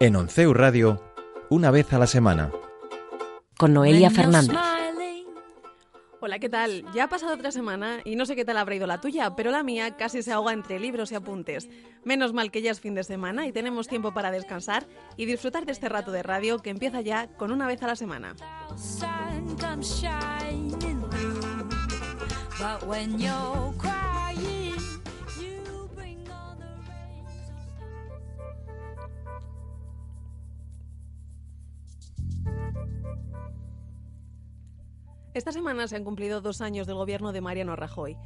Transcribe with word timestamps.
En 0.00 0.14
Onceu 0.14 0.54
Radio, 0.54 1.02
una 1.50 1.72
vez 1.72 1.92
a 1.92 1.98
la 1.98 2.06
semana. 2.06 2.52
Con 3.56 3.72
Noelia 3.74 4.10
Fernández. 4.10 4.56
Hola, 6.20 6.38
¿qué 6.38 6.48
tal? 6.48 6.84
Ya 6.94 7.04
ha 7.04 7.08
pasado 7.08 7.34
otra 7.34 7.50
semana 7.50 7.98
y 8.04 8.14
no 8.14 8.24
sé 8.24 8.36
qué 8.36 8.44
tal 8.44 8.58
habrá 8.58 8.76
ido 8.76 8.86
la 8.86 9.00
tuya, 9.00 9.34
pero 9.34 9.50
la 9.50 9.64
mía 9.64 9.96
casi 9.96 10.22
se 10.22 10.32
ahoga 10.32 10.52
entre 10.52 10.78
libros 10.78 11.10
y 11.10 11.16
apuntes. 11.16 11.68
Menos 12.04 12.32
mal 12.32 12.52
que 12.52 12.62
ya 12.62 12.70
es 12.70 12.80
fin 12.80 12.94
de 12.94 13.02
semana 13.02 13.48
y 13.48 13.52
tenemos 13.52 13.88
tiempo 13.88 14.14
para 14.14 14.30
descansar 14.30 14.86
y 15.16 15.26
disfrutar 15.26 15.66
de 15.66 15.72
este 15.72 15.88
rato 15.88 16.12
de 16.12 16.22
radio 16.22 16.60
que 16.60 16.70
empieza 16.70 17.00
ya 17.00 17.26
con 17.36 17.50
una 17.50 17.66
vez 17.66 17.82
a 17.82 17.88
la 17.88 17.96
semana. 17.96 18.36
Esta 35.34 35.52
semana 35.52 35.86
se 35.86 35.96
han 35.96 36.04
cumplido 36.04 36.40
dos 36.40 36.60
años 36.60 36.86
del 36.86 36.96
gobierno 36.96 37.32
de 37.32 37.40
Mariano 37.40 37.76
Rajoy. 37.76 38.16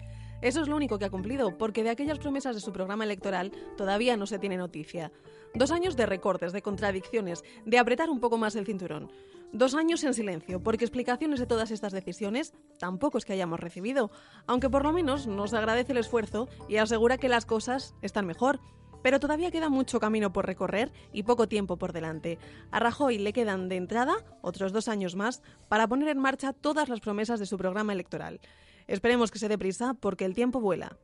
Eso 0.41 0.61
es 0.61 0.69
lo 0.69 0.77
único 0.77 0.99
que 0.99 1.05
ha 1.05 1.11
cumplido, 1.11 1.59
porque 1.59 1.83
de 1.83 1.91
aquellas 1.91 2.19
promesas 2.19 2.55
de 2.55 2.61
su 2.61 2.73
programa 2.73 3.05
electoral 3.05 3.53
todavía 3.77 4.17
no 4.17 4.27
se 4.27 4.39
tiene 4.39 4.57
noticia. 4.57 5.13
Dos 5.55 5.71
años 5.71 5.97
de 5.97 6.07
recortes, 6.07 6.53
de 6.53 6.63
contradicciones, 6.63 7.45
de 7.67 7.79
apretar 7.79 8.09
un 8.09 8.21
poco 8.21 8.39
más 8.39 8.57
el 8.57 8.67
cinturón. 8.67 9.11
Dos 9.53 9.75
años 9.75 10.03
en 10.05 10.15
silencio, 10.15 10.63
porque 10.63 10.85
explicaciones 10.85 11.39
de 11.39 11.47
todas 11.47 11.71
estas 11.71 11.93
decisiones 11.93 12.55
tampoco 12.79 13.19
es 13.19 13.25
que 13.25 13.35
hayamos 13.35 13.61
recibido, 13.61 14.11
aunque 14.47 14.71
por 14.71 14.83
lo 14.85 14.93
menos 14.93 15.27
nos 15.27 15.55
agradece 15.55 15.93
el 15.93 15.99
esfuerzo 15.99 16.49
y 16.69 16.77
asegura 16.77 17.19
que 17.19 17.29
las 17.29 17.47
cosas 17.47 17.95
están 18.01 18.27
mejor. 18.27 18.61
Pero 19.03 19.21
todavía 19.21 19.51
queda 19.51 19.69
mucho 19.69 20.01
camino 20.01 20.33
por 20.33 20.47
recorrer 20.47 20.93
y 21.13 21.25
poco 21.25 21.49
tiempo 21.49 21.77
por 21.77 21.93
delante. 21.93 22.39
A 22.71 22.79
Rajoy 22.79 23.19
le 23.19 23.33
quedan 23.33 23.69
de 23.69 23.77
entrada 23.77 24.15
otros 24.41 24.73
dos 24.73 24.89
años 24.89 25.17
más 25.17 25.43
para 25.69 25.87
poner 25.89 26.09
en 26.09 26.19
marcha 26.19 26.53
todas 26.53 26.89
las 26.89 27.01
promesas 27.01 27.41
de 27.41 27.47
su 27.47 27.59
programa 27.59 27.93
electoral. 27.93 28.41
Esperemos 28.87 29.31
que 29.31 29.39
se 29.39 29.49
dé 29.49 29.59
prisa 29.59 29.95
porque 29.95 30.25
el 30.25 30.35
tiempo 30.35 30.61
vuela. 30.61 30.97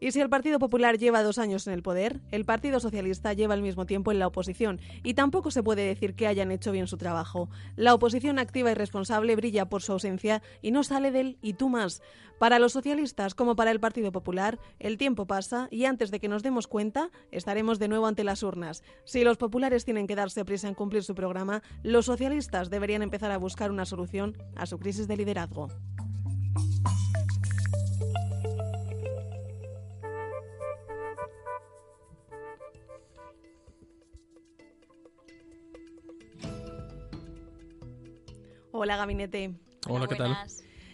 Y 0.00 0.12
si 0.12 0.20
el 0.20 0.28
Partido 0.28 0.58
Popular 0.58 0.98
lleva 0.98 1.22
dos 1.22 1.38
años 1.38 1.66
en 1.66 1.74
el 1.74 1.82
poder, 1.82 2.20
el 2.30 2.44
Partido 2.44 2.80
Socialista 2.80 3.32
lleva 3.32 3.54
el 3.54 3.62
mismo 3.62 3.86
tiempo 3.86 4.12
en 4.12 4.18
la 4.18 4.26
oposición, 4.26 4.80
y 5.02 5.14
tampoco 5.14 5.50
se 5.50 5.62
puede 5.62 5.86
decir 5.86 6.14
que 6.14 6.26
hayan 6.26 6.52
hecho 6.52 6.72
bien 6.72 6.86
su 6.86 6.96
trabajo. 6.96 7.48
La 7.76 7.94
oposición 7.94 8.38
activa 8.38 8.70
y 8.70 8.74
responsable 8.74 9.36
brilla 9.36 9.68
por 9.68 9.82
su 9.82 9.92
ausencia 9.92 10.42
y 10.62 10.70
no 10.70 10.84
sale 10.84 11.10
del 11.10 11.38
y 11.42 11.54
tú 11.54 11.68
más. 11.68 12.02
Para 12.38 12.60
los 12.60 12.72
socialistas 12.72 13.34
como 13.34 13.56
para 13.56 13.72
el 13.72 13.80
Partido 13.80 14.12
Popular, 14.12 14.60
el 14.78 14.96
tiempo 14.96 15.26
pasa 15.26 15.66
y 15.72 15.86
antes 15.86 16.12
de 16.12 16.20
que 16.20 16.28
nos 16.28 16.44
demos 16.44 16.68
cuenta, 16.68 17.10
estaremos 17.32 17.80
de 17.80 17.88
nuevo 17.88 18.06
ante 18.06 18.22
las 18.22 18.44
urnas. 18.44 18.84
Si 19.04 19.24
los 19.24 19.38
populares 19.38 19.84
tienen 19.84 20.06
que 20.06 20.14
darse 20.14 20.44
prisa 20.44 20.68
en 20.68 20.74
cumplir 20.74 21.02
su 21.02 21.16
programa, 21.16 21.62
los 21.82 22.06
socialistas 22.06 22.70
deberían 22.70 23.02
empezar 23.02 23.32
a 23.32 23.38
buscar 23.38 23.72
una 23.72 23.86
solución 23.86 24.36
a 24.54 24.66
su 24.66 24.78
crisis 24.78 25.08
de 25.08 25.16
liderazgo. 25.16 25.68
Hola, 38.80 38.96
gabinete. 38.96 39.54
Hola, 39.88 40.06
¿qué 40.06 40.14
tal? 40.14 40.36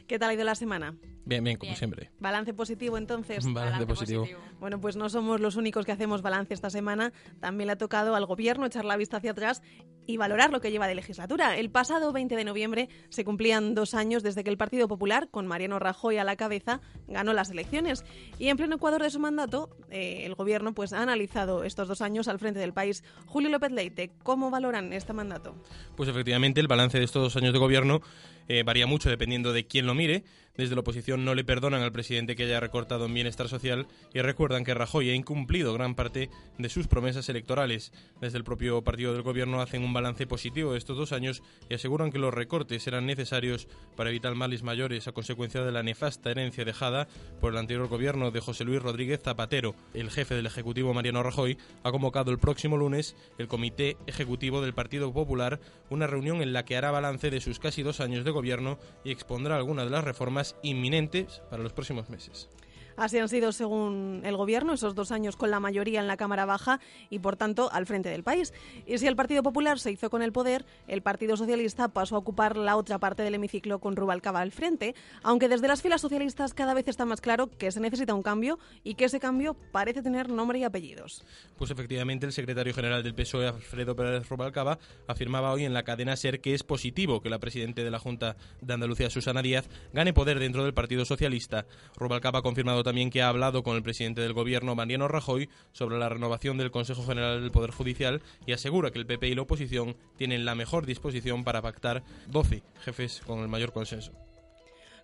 ¿Qué 0.06 0.18
tal 0.18 0.30
ha 0.30 0.32
ido 0.34 0.42
la 0.42 0.54
semana? 0.54 0.96
Bien, 1.26 1.44
bien, 1.44 1.58
como 1.58 1.76
siempre. 1.76 2.10
Balance 2.18 2.54
positivo 2.54 2.96
entonces. 2.96 3.44
Balance, 3.44 3.60
Balance 3.60 3.86
positivo. 3.86 4.22
positivo. 4.22 4.40
Bueno, 4.58 4.80
pues 4.80 4.96
no 4.96 5.10
somos 5.10 5.38
los 5.38 5.56
únicos 5.56 5.84
que 5.84 5.92
hacemos 5.92 6.22
balance 6.22 6.54
esta 6.54 6.70
semana. 6.70 7.12
También 7.40 7.66
le 7.66 7.74
ha 7.74 7.76
tocado 7.76 8.14
al 8.14 8.24
gobierno 8.24 8.64
echar 8.64 8.86
la 8.86 8.96
vista 8.96 9.18
hacia 9.18 9.32
atrás 9.32 9.60
y 10.06 10.16
valorar 10.16 10.50
lo 10.50 10.60
que 10.60 10.70
lleva 10.70 10.86
de 10.86 10.94
legislatura. 10.94 11.56
El 11.56 11.70
pasado 11.70 12.12
20 12.12 12.36
de 12.36 12.44
noviembre 12.44 12.88
se 13.08 13.24
cumplían 13.24 13.74
dos 13.74 13.94
años 13.94 14.22
desde 14.22 14.44
que 14.44 14.50
el 14.50 14.56
Partido 14.56 14.88
Popular, 14.88 15.28
con 15.30 15.46
Mariano 15.46 15.78
Rajoy 15.78 16.18
a 16.18 16.24
la 16.24 16.36
cabeza, 16.36 16.80
ganó 17.08 17.32
las 17.32 17.50
elecciones. 17.50 18.04
Y 18.38 18.48
en 18.48 18.56
pleno 18.56 18.76
ecuador 18.76 19.02
de 19.02 19.10
su 19.10 19.20
mandato, 19.20 19.76
eh, 19.90 20.22
el 20.24 20.34
gobierno 20.34 20.74
pues, 20.74 20.92
ha 20.92 21.02
analizado 21.02 21.64
estos 21.64 21.88
dos 21.88 22.00
años 22.00 22.28
al 22.28 22.38
frente 22.38 22.60
del 22.60 22.72
país. 22.72 23.04
Julio 23.26 23.50
López 23.50 23.72
Leite, 23.72 24.12
¿cómo 24.22 24.50
valoran 24.50 24.92
este 24.92 25.12
mandato? 25.12 25.54
Pues 25.96 26.08
efectivamente 26.08 26.60
el 26.60 26.68
balance 26.68 26.98
de 26.98 27.04
estos 27.04 27.22
dos 27.22 27.36
años 27.36 27.52
de 27.52 27.58
gobierno 27.58 28.02
eh, 28.48 28.62
varía 28.62 28.86
mucho 28.86 29.08
dependiendo 29.08 29.52
de 29.52 29.66
quién 29.66 29.86
lo 29.86 29.94
mire. 29.94 30.24
Desde 30.56 30.76
la 30.76 30.82
oposición 30.82 31.24
no 31.24 31.34
le 31.34 31.42
perdonan 31.42 31.82
al 31.82 31.90
presidente 31.90 32.36
que 32.36 32.44
haya 32.44 32.60
recortado 32.60 33.06
en 33.06 33.14
bienestar 33.14 33.48
social 33.48 33.88
y 34.12 34.20
recuerdan 34.20 34.64
que 34.64 34.72
Rajoy 34.72 35.10
ha 35.10 35.14
incumplido 35.14 35.74
gran 35.74 35.96
parte 35.96 36.30
de 36.58 36.68
sus 36.68 36.86
promesas 36.86 37.28
electorales. 37.28 37.92
Desde 38.20 38.38
el 38.38 38.44
propio 38.44 38.82
partido 38.82 39.12
del 39.12 39.22
gobierno 39.22 39.60
hacen 39.60 39.82
un 39.82 39.92
balance 39.94 40.26
positivo 40.26 40.72
de 40.72 40.78
estos 40.78 40.98
dos 40.98 41.12
años 41.12 41.42
y 41.70 41.74
aseguran 41.74 42.12
que 42.12 42.18
los 42.18 42.34
recortes 42.34 42.86
eran 42.86 43.06
necesarios 43.06 43.68
para 43.96 44.10
evitar 44.10 44.34
males 44.34 44.62
mayores 44.62 45.08
a 45.08 45.12
consecuencia 45.12 45.64
de 45.64 45.72
la 45.72 45.82
nefasta 45.82 46.30
herencia 46.30 46.64
dejada 46.66 47.08
por 47.40 47.52
el 47.52 47.58
anterior 47.58 47.88
gobierno 47.88 48.30
de 48.30 48.40
José 48.40 48.64
Luis 48.64 48.82
Rodríguez 48.82 49.22
Zapatero. 49.22 49.74
El 49.94 50.10
jefe 50.10 50.34
del 50.34 50.46
Ejecutivo 50.46 50.92
Mariano 50.92 51.22
Rajoy 51.22 51.56
ha 51.82 51.90
convocado 51.90 52.30
el 52.30 52.38
próximo 52.38 52.76
lunes 52.76 53.16
el 53.38 53.48
Comité 53.48 53.96
Ejecutivo 54.06 54.60
del 54.60 54.74
Partido 54.74 55.12
Popular, 55.12 55.60
una 55.88 56.06
reunión 56.06 56.42
en 56.42 56.52
la 56.52 56.64
que 56.64 56.76
hará 56.76 56.90
balance 56.90 57.30
de 57.30 57.40
sus 57.40 57.58
casi 57.58 57.82
dos 57.82 58.00
años 58.00 58.24
de 58.24 58.30
gobierno 58.30 58.78
y 59.04 59.12
expondrá 59.12 59.56
algunas 59.56 59.86
de 59.86 59.90
las 59.92 60.04
reformas 60.04 60.56
inminentes 60.62 61.40
para 61.50 61.62
los 61.62 61.72
próximos 61.72 62.10
meses. 62.10 62.48
Así 62.96 63.18
han 63.18 63.28
sido, 63.28 63.52
según 63.52 64.22
el 64.24 64.36
Gobierno, 64.36 64.72
esos 64.72 64.94
dos 64.94 65.10
años 65.12 65.36
con 65.36 65.50
la 65.50 65.60
mayoría 65.60 66.00
en 66.00 66.06
la 66.06 66.16
Cámara 66.16 66.44
Baja 66.44 66.80
y, 67.10 67.18
por 67.18 67.36
tanto, 67.36 67.70
al 67.72 67.86
frente 67.86 68.08
del 68.08 68.22
país. 68.22 68.52
Y 68.86 68.98
si 68.98 69.06
el 69.06 69.16
Partido 69.16 69.42
Popular 69.42 69.78
se 69.78 69.90
hizo 69.90 70.10
con 70.10 70.22
el 70.22 70.32
poder, 70.32 70.64
el 70.86 71.02
Partido 71.02 71.36
Socialista 71.36 71.88
pasó 71.88 72.16
a 72.16 72.18
ocupar 72.18 72.56
la 72.56 72.76
otra 72.76 72.98
parte 72.98 73.22
del 73.22 73.34
hemiciclo 73.34 73.80
con 73.80 73.96
Rubalcaba 73.96 74.40
al 74.40 74.52
frente, 74.52 74.94
aunque 75.22 75.48
desde 75.48 75.68
las 75.68 75.82
filas 75.82 76.00
socialistas 76.00 76.54
cada 76.54 76.74
vez 76.74 76.86
está 76.88 77.04
más 77.04 77.20
claro 77.20 77.48
que 77.48 77.72
se 77.72 77.80
necesita 77.80 78.14
un 78.14 78.22
cambio 78.22 78.58
y 78.84 78.94
que 78.94 79.06
ese 79.06 79.18
cambio 79.18 79.54
parece 79.72 80.02
tener 80.02 80.28
nombre 80.28 80.58
y 80.58 80.64
apellidos. 80.64 81.24
Pues 81.56 81.70
efectivamente 81.70 82.26
el 82.26 82.32
secretario 82.32 82.74
general 82.74 83.02
del 83.02 83.14
PSOE, 83.14 83.48
Alfredo 83.48 83.96
Pérez 83.96 84.28
Rubalcaba, 84.28 84.78
afirmaba 85.08 85.52
hoy 85.52 85.64
en 85.64 85.74
la 85.74 85.82
cadena 85.82 86.16
SER 86.16 86.40
que 86.40 86.54
es 86.54 86.62
positivo 86.62 87.20
que 87.20 87.30
la 87.30 87.38
presidenta 87.38 87.82
de 87.82 87.90
la 87.90 87.98
Junta 87.98 88.36
de 88.60 88.74
Andalucía, 88.74 89.10
Susana 89.10 89.42
Díaz, 89.42 89.68
gane 89.92 90.12
poder 90.12 90.38
dentro 90.38 90.62
del 90.62 90.74
Partido 90.74 91.04
Socialista. 91.04 91.66
Rubalcaba 91.96 92.38
ha 92.38 92.42
confirmado 92.42 92.83
también 92.84 93.10
que 93.10 93.22
ha 93.22 93.28
hablado 93.28 93.64
con 93.64 93.74
el 93.74 93.82
presidente 93.82 94.20
del 94.20 94.32
gobierno, 94.32 94.76
Mariano 94.76 95.08
Rajoy, 95.08 95.48
sobre 95.72 95.98
la 95.98 96.08
renovación 96.08 96.56
del 96.56 96.70
Consejo 96.70 97.04
General 97.04 97.40
del 97.40 97.50
Poder 97.50 97.72
Judicial 97.72 98.22
y 98.46 98.52
asegura 98.52 98.92
que 98.92 99.00
el 99.00 99.06
PP 99.06 99.28
y 99.28 99.34
la 99.34 99.42
oposición 99.42 99.96
tienen 100.16 100.44
la 100.44 100.54
mejor 100.54 100.86
disposición 100.86 101.42
para 101.42 101.62
pactar 101.62 102.04
12 102.28 102.62
jefes 102.84 103.22
con 103.26 103.40
el 103.40 103.48
mayor 103.48 103.72
consenso. 103.72 104.12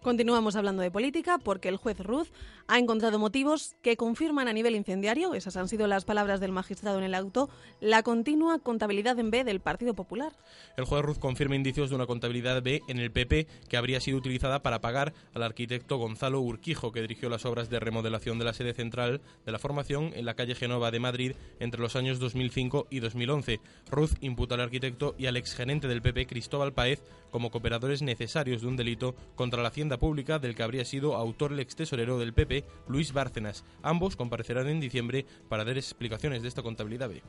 Continuamos 0.03 0.57
hablando 0.57 0.81
de 0.81 0.91
política 0.91 1.37
porque 1.37 1.69
el 1.69 1.77
juez 1.77 1.99
Ruz 1.99 2.33
ha 2.69 2.79
encontrado 2.79 3.19
motivos 3.19 3.77
que 3.83 3.99
confirman 3.99 4.49
a 4.49 4.55
nivel 4.55 4.75
incendiario, 4.75 5.35
esas 5.35 5.59
han 5.59 5.69
sido 5.69 5.87
las 5.87 6.07
palabras 6.07 6.41
del 6.41 6.53
magistrado 6.53 6.97
en 6.97 7.05
el 7.05 7.15
auto, 7.15 7.51
la 7.81 8.03
continua 8.03 8.61
contabilidad 8.61 9.19
en 9.19 9.31
B 9.31 9.45
del 9.45 9.61
Partido 9.61 9.93
Popular. 9.93 10.33
El 10.79 10.87
juez 10.87 11.03
Ruz 11.03 11.19
confirma 11.19 11.55
indicios 11.55 11.91
de 11.91 11.97
una 11.97 12.07
contabilidad 12.07 12.63
B 12.63 12.81
en 12.89 12.99
el 12.99 13.11
PP 13.11 13.47
que 13.69 13.77
habría 13.77 14.01
sido 14.01 14.17
utilizada 14.17 14.63
para 14.63 14.81
pagar 14.81 15.13
al 15.35 15.43
arquitecto 15.43 15.99
Gonzalo 15.99 16.41
Urquijo, 16.41 16.93
que 16.93 17.03
dirigió 17.03 17.29
las 17.29 17.45
obras 17.45 17.69
de 17.69 17.81
remodelación 17.81 18.39
de 18.39 18.47
la 18.47 18.55
sede 18.55 18.73
central 18.73 19.21
de 19.45 19.53
la 19.53 19.59
formación 19.59 20.13
en 20.15 20.25
la 20.25 20.35
calle 20.35 20.55
Genova 20.55 20.91
de 20.91 21.01
Madrid 21.01 21.33
entre 21.59 21.83
los 21.83 21.95
años 21.95 22.21
2005 22.21 22.87
y 22.89 23.01
2011. 23.01 23.61
Ruz 23.91 24.15
imputa 24.23 24.55
al 24.55 24.63
arquitecto 24.63 25.15
y 25.19 25.27
al 25.27 25.37
exgerente 25.37 25.89
del 25.89 26.01
PP, 26.01 26.27
Cristóbal 26.27 26.73
Paez, 26.73 27.03
como 27.31 27.51
cooperadores 27.51 28.01
necesarios 28.01 28.63
de 28.63 28.69
un 28.69 28.77
delito 28.77 29.15
contra 29.35 29.63
la 29.63 29.69
hacienda 29.69 29.90
pública 29.99 30.39
del 30.39 30.55
que 30.55 30.63
habría 30.63 30.85
sido 30.85 31.17
autor 31.17 31.53
el 31.53 31.61
extesorero 31.61 32.19
del 32.19 32.33
PP, 32.33 32.65
Luis 32.89 33.13
Bárcenas. 33.13 33.65
Ambos 33.83 34.17
comparecerán 34.17 34.69
en 34.69 34.81
diciembre 34.81 35.27
para 35.49 35.65
dar 35.65 35.77
explicaciones 35.77 36.43
de 36.43 36.49
esta 36.49 36.63
contabilidad 36.63 37.09
B. 37.09 37.23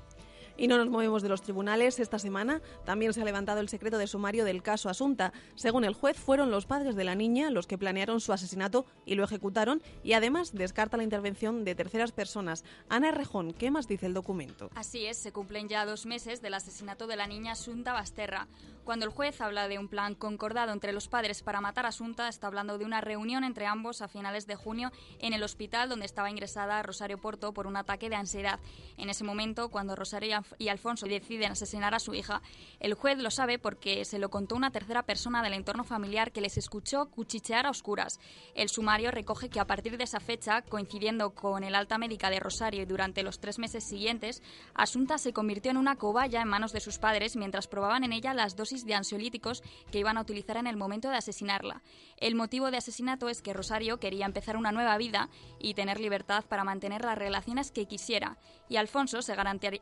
Y 0.61 0.67
no 0.67 0.77
nos 0.77 0.91
movemos 0.91 1.23
de 1.23 1.29
los 1.29 1.41
tribunales. 1.41 1.99
Esta 1.99 2.19
semana 2.19 2.61
también 2.85 3.13
se 3.13 3.21
ha 3.23 3.25
levantado 3.25 3.61
el 3.61 3.67
secreto 3.67 3.97
de 3.97 4.05
sumario 4.05 4.45
del 4.45 4.61
caso 4.61 4.89
Asunta. 4.89 5.33
Según 5.55 5.85
el 5.85 5.95
juez, 5.95 6.19
fueron 6.19 6.51
los 6.51 6.67
padres 6.67 6.95
de 6.95 7.03
la 7.03 7.15
niña 7.15 7.49
los 7.49 7.65
que 7.65 7.79
planearon 7.79 8.21
su 8.21 8.31
asesinato 8.31 8.85
y 9.03 9.15
lo 9.15 9.23
ejecutaron 9.23 9.81
y 10.03 10.13
además 10.13 10.53
descarta 10.53 10.97
la 10.97 11.03
intervención 11.03 11.63
de 11.63 11.73
terceras 11.73 12.11
personas. 12.11 12.63
Ana 12.89 13.09
Errejón, 13.09 13.53
¿qué 13.53 13.71
más 13.71 13.87
dice 13.87 14.05
el 14.05 14.13
documento? 14.13 14.69
Así 14.75 15.03
es, 15.07 15.17
se 15.17 15.31
cumplen 15.31 15.67
ya 15.67 15.83
dos 15.83 16.05
meses 16.05 16.43
del 16.43 16.53
asesinato 16.53 17.07
de 17.07 17.15
la 17.15 17.25
niña 17.25 17.53
Asunta 17.53 17.93
Basterra. 17.93 18.47
Cuando 18.83 19.05
el 19.05 19.11
juez 19.11 19.41
habla 19.41 19.67
de 19.67 19.79
un 19.79 19.87
plan 19.87 20.15
concordado 20.15 20.73
entre 20.73 20.91
los 20.91 21.07
padres 21.07 21.41
para 21.43 21.61
matar 21.61 21.85
a 21.85 21.89
Asunta, 21.89 22.27
está 22.27 22.47
hablando 22.47 22.77
de 22.77 22.85
una 22.85 23.01
reunión 23.01 23.43
entre 23.43 23.65
ambos 23.65 24.01
a 24.01 24.07
finales 24.07 24.45
de 24.45 24.55
junio 24.55 24.91
en 25.19 25.33
el 25.33 25.41
hospital 25.43 25.89
donde 25.89 26.05
estaba 26.05 26.29
ingresada 26.29 26.81
Rosario 26.83 27.17
Porto 27.19 27.51
por 27.51 27.65
un 27.67 27.77
ataque 27.77 28.09
de 28.09 28.15
ansiedad. 28.15 28.59
En 28.97 29.09
ese 29.09 29.23
momento, 29.23 29.69
cuando 29.69 29.95
Rosario 29.95 30.43
y 30.57 30.69
Alfonso 30.69 31.05
deciden 31.05 31.51
asesinar 31.51 31.93
a 31.93 31.99
su 31.99 32.13
hija. 32.13 32.41
El 32.79 32.93
juez 32.93 33.17
lo 33.17 33.31
sabe 33.31 33.59
porque 33.59 34.05
se 34.05 34.19
lo 34.19 34.29
contó 34.29 34.55
una 34.55 34.71
tercera 34.71 35.03
persona 35.03 35.43
del 35.43 35.53
entorno 35.53 35.83
familiar 35.83 36.31
que 36.31 36.41
les 36.41 36.57
escuchó 36.57 37.09
cuchichear 37.09 37.65
a 37.65 37.69
oscuras. 37.69 38.19
El 38.55 38.69
sumario 38.69 39.11
recoge 39.11 39.49
que 39.49 39.59
a 39.59 39.67
partir 39.67 39.97
de 39.97 40.03
esa 40.03 40.19
fecha, 40.19 40.61
coincidiendo 40.61 41.31
con 41.31 41.63
el 41.63 41.75
alta 41.75 41.97
médica 41.97 42.29
de 42.29 42.39
Rosario 42.39 42.81
y 42.81 42.85
durante 42.85 43.23
los 43.23 43.39
tres 43.39 43.59
meses 43.59 43.83
siguientes, 43.83 44.41
Asunta 44.73 45.17
se 45.17 45.33
convirtió 45.33 45.71
en 45.71 45.77
una 45.77 45.95
cobaya 45.95 46.41
en 46.41 46.47
manos 46.47 46.73
de 46.73 46.79
sus 46.79 46.97
padres 46.97 47.35
mientras 47.35 47.67
probaban 47.67 48.03
en 48.03 48.13
ella 48.13 48.33
las 48.33 48.55
dosis 48.55 48.85
de 48.85 48.95
ansiolíticos 48.95 49.63
que 49.91 49.99
iban 49.99 50.17
a 50.17 50.21
utilizar 50.21 50.57
en 50.57 50.67
el 50.67 50.77
momento 50.77 51.09
de 51.09 51.17
asesinarla. 51.17 51.81
El 52.17 52.35
motivo 52.35 52.71
de 52.71 52.77
asesinato 52.77 53.29
es 53.29 53.41
que 53.41 53.53
Rosario 53.53 53.99
quería 53.99 54.25
empezar 54.25 54.57
una 54.57 54.71
nueva 54.71 54.97
vida 54.97 55.29
y 55.59 55.73
tener 55.73 55.99
libertad 55.99 56.45
para 56.47 56.63
mantener 56.63 57.03
las 57.03 57.17
relaciones 57.17 57.71
que 57.71 57.85
quisiera, 57.85 58.37
y 58.69 58.77
Alfonso 58.77 59.21
se, 59.21 59.35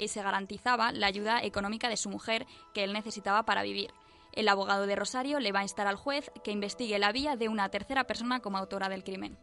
se 0.08 0.24
la 0.94 1.08
ayuda 1.08 1.44
económica 1.44 1.90
de 1.90 1.98
su 1.98 2.10
mujer 2.10 2.46
que 2.74 2.84
él 2.84 2.94
necesitaba 2.94 3.44
para 3.44 3.64
vivir. 3.64 3.92
El 4.32 4.48
abogado 4.48 4.86
de 4.86 4.96
Rosario 4.96 5.40
le 5.40 5.52
va 5.52 5.60
a 5.60 5.64
instar 5.64 5.88
al 5.88 5.96
juez 5.96 6.32
que 6.44 6.52
investigue 6.52 7.00
la 7.00 7.12
vía 7.12 7.36
de 7.36 7.50
una 7.50 7.70
tercera 7.70 8.06
persona 8.06 8.40
como 8.40 8.58
autora 8.58 8.90
del 8.90 9.04
crimen 9.04 9.38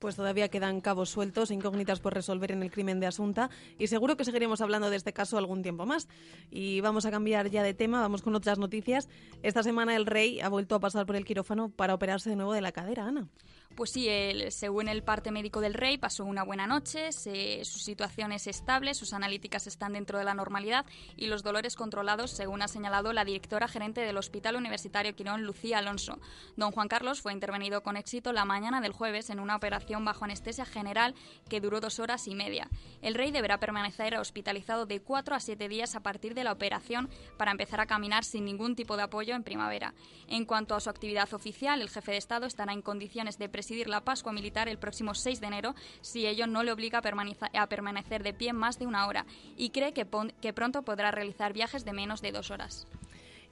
pues 0.00 0.16
todavía 0.16 0.48
quedan 0.48 0.80
cabos 0.80 1.10
sueltos, 1.10 1.50
incógnitas 1.50 2.00
por 2.00 2.14
resolver 2.14 2.52
en 2.52 2.62
el 2.62 2.70
crimen 2.70 3.00
de 3.00 3.06
Asunta 3.06 3.50
y 3.78 3.86
seguro 3.86 4.16
que 4.16 4.24
seguiremos 4.24 4.62
hablando 4.62 4.88
de 4.88 4.96
este 4.96 5.12
caso 5.12 5.36
algún 5.36 5.62
tiempo 5.62 5.84
más. 5.84 6.08
Y 6.50 6.80
vamos 6.80 7.04
a 7.04 7.10
cambiar 7.10 7.50
ya 7.50 7.62
de 7.62 7.74
tema, 7.74 8.00
vamos 8.00 8.22
con 8.22 8.34
otras 8.34 8.58
noticias. 8.58 9.10
Esta 9.42 9.62
semana 9.62 9.94
el 9.94 10.06
rey 10.06 10.40
ha 10.40 10.48
vuelto 10.48 10.74
a 10.74 10.80
pasar 10.80 11.04
por 11.04 11.16
el 11.16 11.26
quirófano 11.26 11.68
para 11.68 11.94
operarse 11.94 12.30
de 12.30 12.36
nuevo 12.36 12.54
de 12.54 12.62
la 12.62 12.72
cadera, 12.72 13.04
Ana. 13.04 13.28
Pues 13.76 13.92
sí, 13.92 14.08
según 14.50 14.88
el 14.88 15.02
parte 15.02 15.30
médico 15.30 15.60
del 15.60 15.72
rey, 15.72 15.96
pasó 15.96 16.24
una 16.24 16.42
buena 16.42 16.66
noche, 16.66 17.12
su 17.12 17.78
situación 17.78 18.30
es 18.32 18.46
estable, 18.46 18.92
sus 18.92 19.14
analíticas 19.14 19.66
están 19.66 19.94
dentro 19.94 20.18
de 20.18 20.24
la 20.24 20.34
normalidad 20.34 20.84
y 21.16 21.28
los 21.28 21.42
dolores 21.42 21.76
controlados, 21.76 22.30
según 22.32 22.60
ha 22.60 22.68
señalado 22.68 23.14
la 23.14 23.24
directora 23.24 23.68
gerente 23.68 24.02
del 24.02 24.18
Hospital 24.18 24.56
Universitario 24.56 25.14
Quirón, 25.14 25.44
Lucía 25.44 25.78
Alonso. 25.78 26.18
Don 26.56 26.72
Juan 26.72 26.88
Carlos 26.88 27.22
fue 27.22 27.32
intervenido 27.32 27.82
con 27.82 27.96
éxito 27.96 28.34
la 28.34 28.44
mañana 28.44 28.82
del 28.82 28.92
jueves 28.92 29.30
en 29.30 29.40
una 29.40 29.56
operación 29.56 30.04
bajo 30.04 30.24
anestesia 30.24 30.66
general 30.66 31.14
que 31.48 31.60
duró 31.60 31.80
dos 31.80 32.00
horas 32.00 32.26
y 32.26 32.34
media. 32.34 32.68
El 33.00 33.14
rey 33.14 33.30
deberá 33.30 33.60
permanecer 33.60 34.14
hospitalizado 34.18 34.84
de 34.84 35.00
cuatro 35.00 35.34
a 35.34 35.40
siete 35.40 35.68
días 35.68 35.94
a 35.94 36.00
partir 36.00 36.34
de 36.34 36.44
la 36.44 36.52
operación 36.52 37.08
para 37.38 37.52
empezar 37.52 37.80
a 37.80 37.86
caminar 37.86 38.24
sin 38.24 38.44
ningún 38.44 38.76
tipo 38.76 38.98
de 38.98 39.04
apoyo 39.04 39.34
en 39.34 39.44
primavera. 39.44 39.94
En 40.28 40.44
cuanto 40.44 40.74
a 40.74 40.80
su 40.80 40.90
actividad 40.90 41.32
oficial, 41.32 41.80
el 41.80 41.88
jefe 41.88 42.12
de 42.12 42.18
Estado 42.18 42.46
estará 42.46 42.74
en 42.74 42.82
condiciones 42.82 43.38
de 43.38 43.48
presidir 43.60 43.90
la 43.90 44.00
Pascua 44.00 44.32
Militar 44.32 44.70
el 44.70 44.78
próximo 44.78 45.12
6 45.12 45.38
de 45.38 45.46
enero 45.46 45.74
si 46.00 46.26
ello 46.26 46.46
no 46.46 46.62
le 46.62 46.72
obliga 46.72 47.00
a, 47.00 47.66
permanecer 47.66 48.22
de 48.22 48.32
pie 48.32 48.54
más 48.54 48.78
de 48.78 48.86
una 48.86 49.06
hora 49.06 49.26
y 49.54 49.68
cree 49.68 49.92
que, 49.92 50.06
pronto 50.54 50.80
podrá 50.80 51.10
realizar 51.10 51.52
viajes 51.52 51.84
de 51.84 51.92
menos 51.92 52.22
de 52.22 52.32
dos 52.32 52.50
horas. 52.50 52.86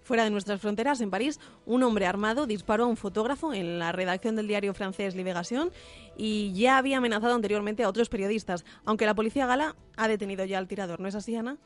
Fuera 0.02 0.24
de 0.24 0.30
nuestras 0.30 0.62
fronteras, 0.62 1.02
en 1.02 1.10
París, 1.10 1.38
un 1.66 1.82
hombre 1.82 2.06
armado 2.06 2.46
disparó 2.46 2.84
a 2.84 2.86
un 2.86 2.96
fotógrafo 2.96 3.52
en 3.52 3.78
la 3.78 3.92
redacción 3.92 4.34
del 4.34 4.48
diario 4.48 4.72
francés 4.72 5.14
Libération 5.14 5.70
y 6.16 6.54
ya 6.54 6.78
había 6.78 6.96
amenazado 6.96 7.34
anteriormente 7.34 7.82
a 7.82 7.88
otros 7.90 8.08
periodistas, 8.08 8.64
aunque 8.86 9.04
la 9.04 9.14
policía 9.14 9.44
gala 9.44 9.76
ha 9.98 10.08
detenido 10.08 10.46
ya 10.46 10.56
al 10.56 10.68
tirador. 10.68 11.00
¿No 11.00 11.08
es 11.08 11.16
así, 11.16 11.36
Ana? 11.36 11.58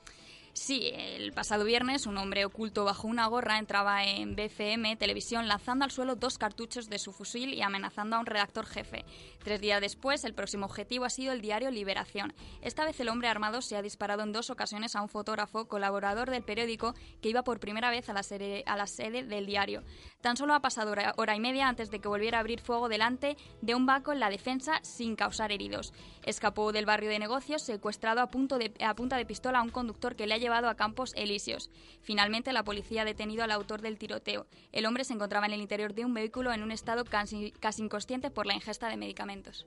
Sí, 0.54 0.90
el 0.94 1.32
pasado 1.32 1.64
viernes 1.64 2.04
un 2.06 2.18
hombre 2.18 2.44
oculto 2.44 2.84
bajo 2.84 3.08
una 3.08 3.26
gorra 3.26 3.58
entraba 3.58 4.04
en 4.04 4.36
BFM 4.36 4.96
Televisión 4.96 5.48
lanzando 5.48 5.86
al 5.86 5.90
suelo 5.90 6.14
dos 6.14 6.36
cartuchos 6.36 6.90
de 6.90 6.98
su 6.98 7.10
fusil 7.10 7.54
y 7.54 7.62
amenazando 7.62 8.16
a 8.16 8.18
un 8.20 8.26
redactor 8.26 8.66
jefe. 8.66 9.06
Tres 9.42 9.62
días 9.62 9.80
después, 9.80 10.24
el 10.24 10.34
próximo 10.34 10.66
objetivo 10.66 11.06
ha 11.06 11.10
sido 11.10 11.32
el 11.32 11.40
diario 11.40 11.70
Liberación. 11.70 12.34
Esta 12.60 12.84
vez 12.84 13.00
el 13.00 13.08
hombre 13.08 13.28
armado 13.28 13.62
se 13.62 13.76
ha 13.76 13.82
disparado 13.82 14.24
en 14.24 14.32
dos 14.32 14.50
ocasiones 14.50 14.94
a 14.94 15.00
un 15.00 15.08
fotógrafo 15.08 15.68
colaborador 15.68 16.30
del 16.30 16.42
periódico 16.42 16.94
que 17.22 17.30
iba 17.30 17.44
por 17.44 17.58
primera 17.58 17.90
vez 17.90 18.10
a 18.10 18.12
la, 18.12 18.22
sede, 18.22 19.22
del 19.22 19.46
diario. 19.46 19.82
Tan 20.20 20.36
solo 20.36 20.52
ha 20.52 20.60
pasado 20.60 20.92
hora, 21.16 21.34
y 21.34 21.40
media 21.40 21.66
antes 21.66 21.90
de 21.90 21.98
que 21.98 22.08
volviera 22.08 22.36
a 22.36 22.40
abrir 22.40 22.60
fuego 22.60 22.90
delante 22.90 23.38
de 23.62 23.74
un 23.74 23.86
banco 23.86 24.12
en 24.12 24.20
la 24.20 24.28
defensa 24.28 24.80
sin 24.82 25.16
causar 25.16 25.50
heridos. 25.50 25.94
Escapó 26.24 26.72
del 26.72 26.84
barrio 26.84 27.08
de 27.08 27.18
negocios 27.18 27.62
secuestrado 27.62 28.20
a, 28.20 28.26
punto 28.26 28.58
de, 28.58 28.74
a 28.84 28.94
punta 28.94 29.16
de 29.16 29.24
pistola 29.24 29.60
a 29.60 29.62
un 29.62 29.70
conductor 29.70 30.14
que 30.14 30.26
le 30.26 30.34
ha 30.34 30.41
llevado 30.42 30.68
a 30.68 30.74
Campos 30.74 31.14
Elíseos. 31.16 31.70
Finalmente, 32.02 32.52
la 32.52 32.64
policía 32.64 33.02
ha 33.02 33.06
detenido 33.06 33.42
al 33.42 33.50
autor 33.50 33.80
del 33.80 33.96
tiroteo. 33.96 34.46
El 34.72 34.84
hombre 34.84 35.04
se 35.04 35.14
encontraba 35.14 35.46
en 35.46 35.52
el 35.52 35.62
interior 35.62 35.94
de 35.94 36.04
un 36.04 36.12
vehículo 36.12 36.52
en 36.52 36.62
un 36.62 36.70
estado 36.70 37.04
casi, 37.04 37.52
casi 37.52 37.82
inconsciente 37.82 38.30
por 38.30 38.44
la 38.44 38.54
ingesta 38.54 38.88
de 38.88 38.98
medicamentos. 38.98 39.66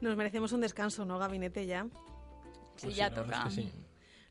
Nos 0.00 0.16
merecemos 0.16 0.52
un 0.52 0.60
descanso, 0.60 1.04
¿no, 1.04 1.18
gabinete 1.18 1.66
ya? 1.66 1.86
Sí, 2.76 2.92
ya 2.92 3.12
toca. 3.12 3.48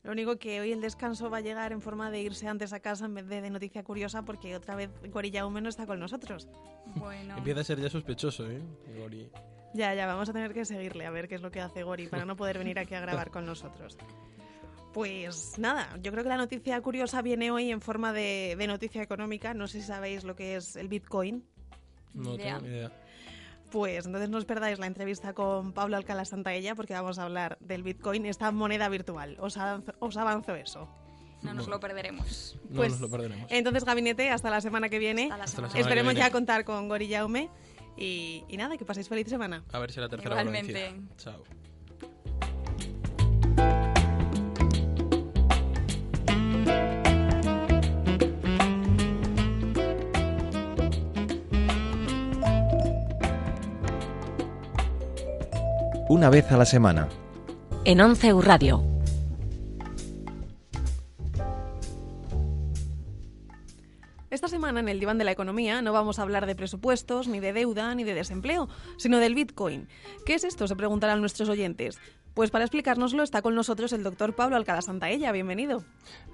Lo 0.06 0.12
único 0.12 0.38
que 0.38 0.60
hoy 0.60 0.70
el 0.70 0.80
descanso 0.80 1.30
va 1.30 1.38
a 1.38 1.40
llegar 1.40 1.72
en 1.72 1.80
forma 1.80 2.12
de 2.12 2.20
irse 2.20 2.46
antes 2.46 2.72
a 2.72 2.78
casa 2.78 3.06
en 3.06 3.14
vez 3.14 3.26
de 3.26 3.40
de 3.40 3.50
noticia 3.50 3.82
curiosa 3.82 4.22
porque 4.22 4.54
otra 4.54 4.76
vez 4.76 4.88
Gorilla 5.10 5.40
Jaume 5.40 5.60
no 5.60 5.68
está 5.68 5.84
con 5.84 5.98
nosotros. 5.98 6.46
Bueno. 6.94 7.36
Empieza 7.36 7.60
a 7.60 7.64
ser 7.64 7.80
ya 7.80 7.90
sospechoso, 7.90 8.48
¿eh? 8.48 8.62
Gori. 8.96 9.28
Ya, 9.74 9.94
ya, 9.94 10.06
vamos 10.06 10.28
a 10.28 10.32
tener 10.32 10.54
que 10.54 10.64
seguirle 10.64 11.06
a 11.06 11.10
ver 11.10 11.26
qué 11.26 11.34
es 11.34 11.42
lo 11.42 11.50
que 11.50 11.60
hace 11.60 11.82
Gori 11.82 12.06
para 12.06 12.24
no 12.24 12.36
poder 12.36 12.56
venir 12.56 12.78
aquí 12.78 12.94
a 12.94 13.00
grabar 13.00 13.32
con 13.32 13.44
nosotros. 13.46 13.98
Pues 14.94 15.58
nada, 15.58 15.98
yo 16.00 16.12
creo 16.12 16.22
que 16.22 16.30
la 16.30 16.36
noticia 16.36 16.80
curiosa 16.80 17.20
viene 17.20 17.50
hoy 17.50 17.72
en 17.72 17.80
forma 17.80 18.12
de, 18.12 18.54
de 18.56 18.66
noticia 18.68 19.02
económica. 19.02 19.54
No 19.54 19.66
sé 19.66 19.80
si 19.80 19.86
sabéis 19.88 20.22
lo 20.22 20.36
que 20.36 20.54
es 20.54 20.76
el 20.76 20.86
Bitcoin. 20.86 21.44
No 22.14 22.36
tengo 22.36 22.60
ni 22.60 22.68
idea. 22.68 22.92
Pues 23.70 24.06
entonces 24.06 24.30
no 24.30 24.38
os 24.38 24.44
perdáis 24.44 24.78
la 24.78 24.86
entrevista 24.86 25.32
con 25.32 25.72
Pablo 25.72 25.96
Alcalá 25.96 26.24
Santaella 26.24 26.74
porque 26.74 26.94
vamos 26.94 27.18
a 27.18 27.24
hablar 27.24 27.58
del 27.60 27.82
Bitcoin, 27.82 28.26
esta 28.26 28.50
moneda 28.52 28.88
virtual. 28.88 29.36
Os 29.40 29.56
avanzo, 29.56 30.54
eso. 30.54 30.88
No 31.42 31.54
nos 31.54 31.68
lo 31.68 31.78
perderemos. 31.78 32.56
No 32.70 32.76
pues, 32.76 32.92
nos 32.92 33.00
lo 33.00 33.10
perderemos. 33.10 33.46
Entonces, 33.50 33.84
gabinete, 33.84 34.30
hasta 34.30 34.50
la 34.50 34.60
semana 34.60 34.88
que 34.88 34.98
viene. 34.98 35.30
Esperemos 35.74 36.14
ya 36.14 36.30
contar 36.30 36.64
con 36.64 36.88
Gori 36.88 37.08
Jaume. 37.08 37.50
Y, 37.96 38.44
y, 38.48 38.56
nada, 38.58 38.76
que 38.76 38.84
paséis 38.84 39.08
feliz 39.08 39.26
semana. 39.28 39.64
A 39.72 39.78
ver 39.78 39.90
si 39.90 40.00
la 40.00 40.08
tercera 40.08 40.34
Igualmente. 40.34 40.94
Chao. 41.16 41.42
Una 56.08 56.30
vez 56.30 56.50
a 56.52 56.56
la 56.56 56.64
semana. 56.64 57.08
En 57.84 58.00
11 58.00 58.32
Radio. 58.40 58.82
Esta 64.30 64.48
semana 64.48 64.80
en 64.80 64.88
el 64.88 65.00
Diván 65.00 65.18
de 65.18 65.24
la 65.24 65.32
Economía 65.32 65.80
no 65.82 65.92
vamos 65.92 66.18
a 66.18 66.22
hablar 66.22 66.46
de 66.46 66.54
presupuestos, 66.54 67.26
ni 67.26 67.40
de 67.40 67.52
deuda, 67.52 67.94
ni 67.94 68.04
de 68.04 68.14
desempleo, 68.14 68.68
sino 68.98 69.18
del 69.18 69.34
Bitcoin. 69.34 69.88
¿Qué 70.26 70.34
es 70.34 70.44
esto? 70.44 70.68
Se 70.68 70.76
preguntarán 70.76 71.20
nuestros 71.20 71.48
oyentes. 71.48 71.98
Pues 72.34 72.50
para 72.50 72.64
explicárnoslo 72.64 73.22
está 73.22 73.40
con 73.40 73.54
nosotros 73.54 73.92
el 73.92 74.02
doctor 74.02 74.34
Pablo 74.34 74.56
Alcalá 74.56 74.82
Santaella. 74.82 75.32
Bienvenido. 75.32 75.84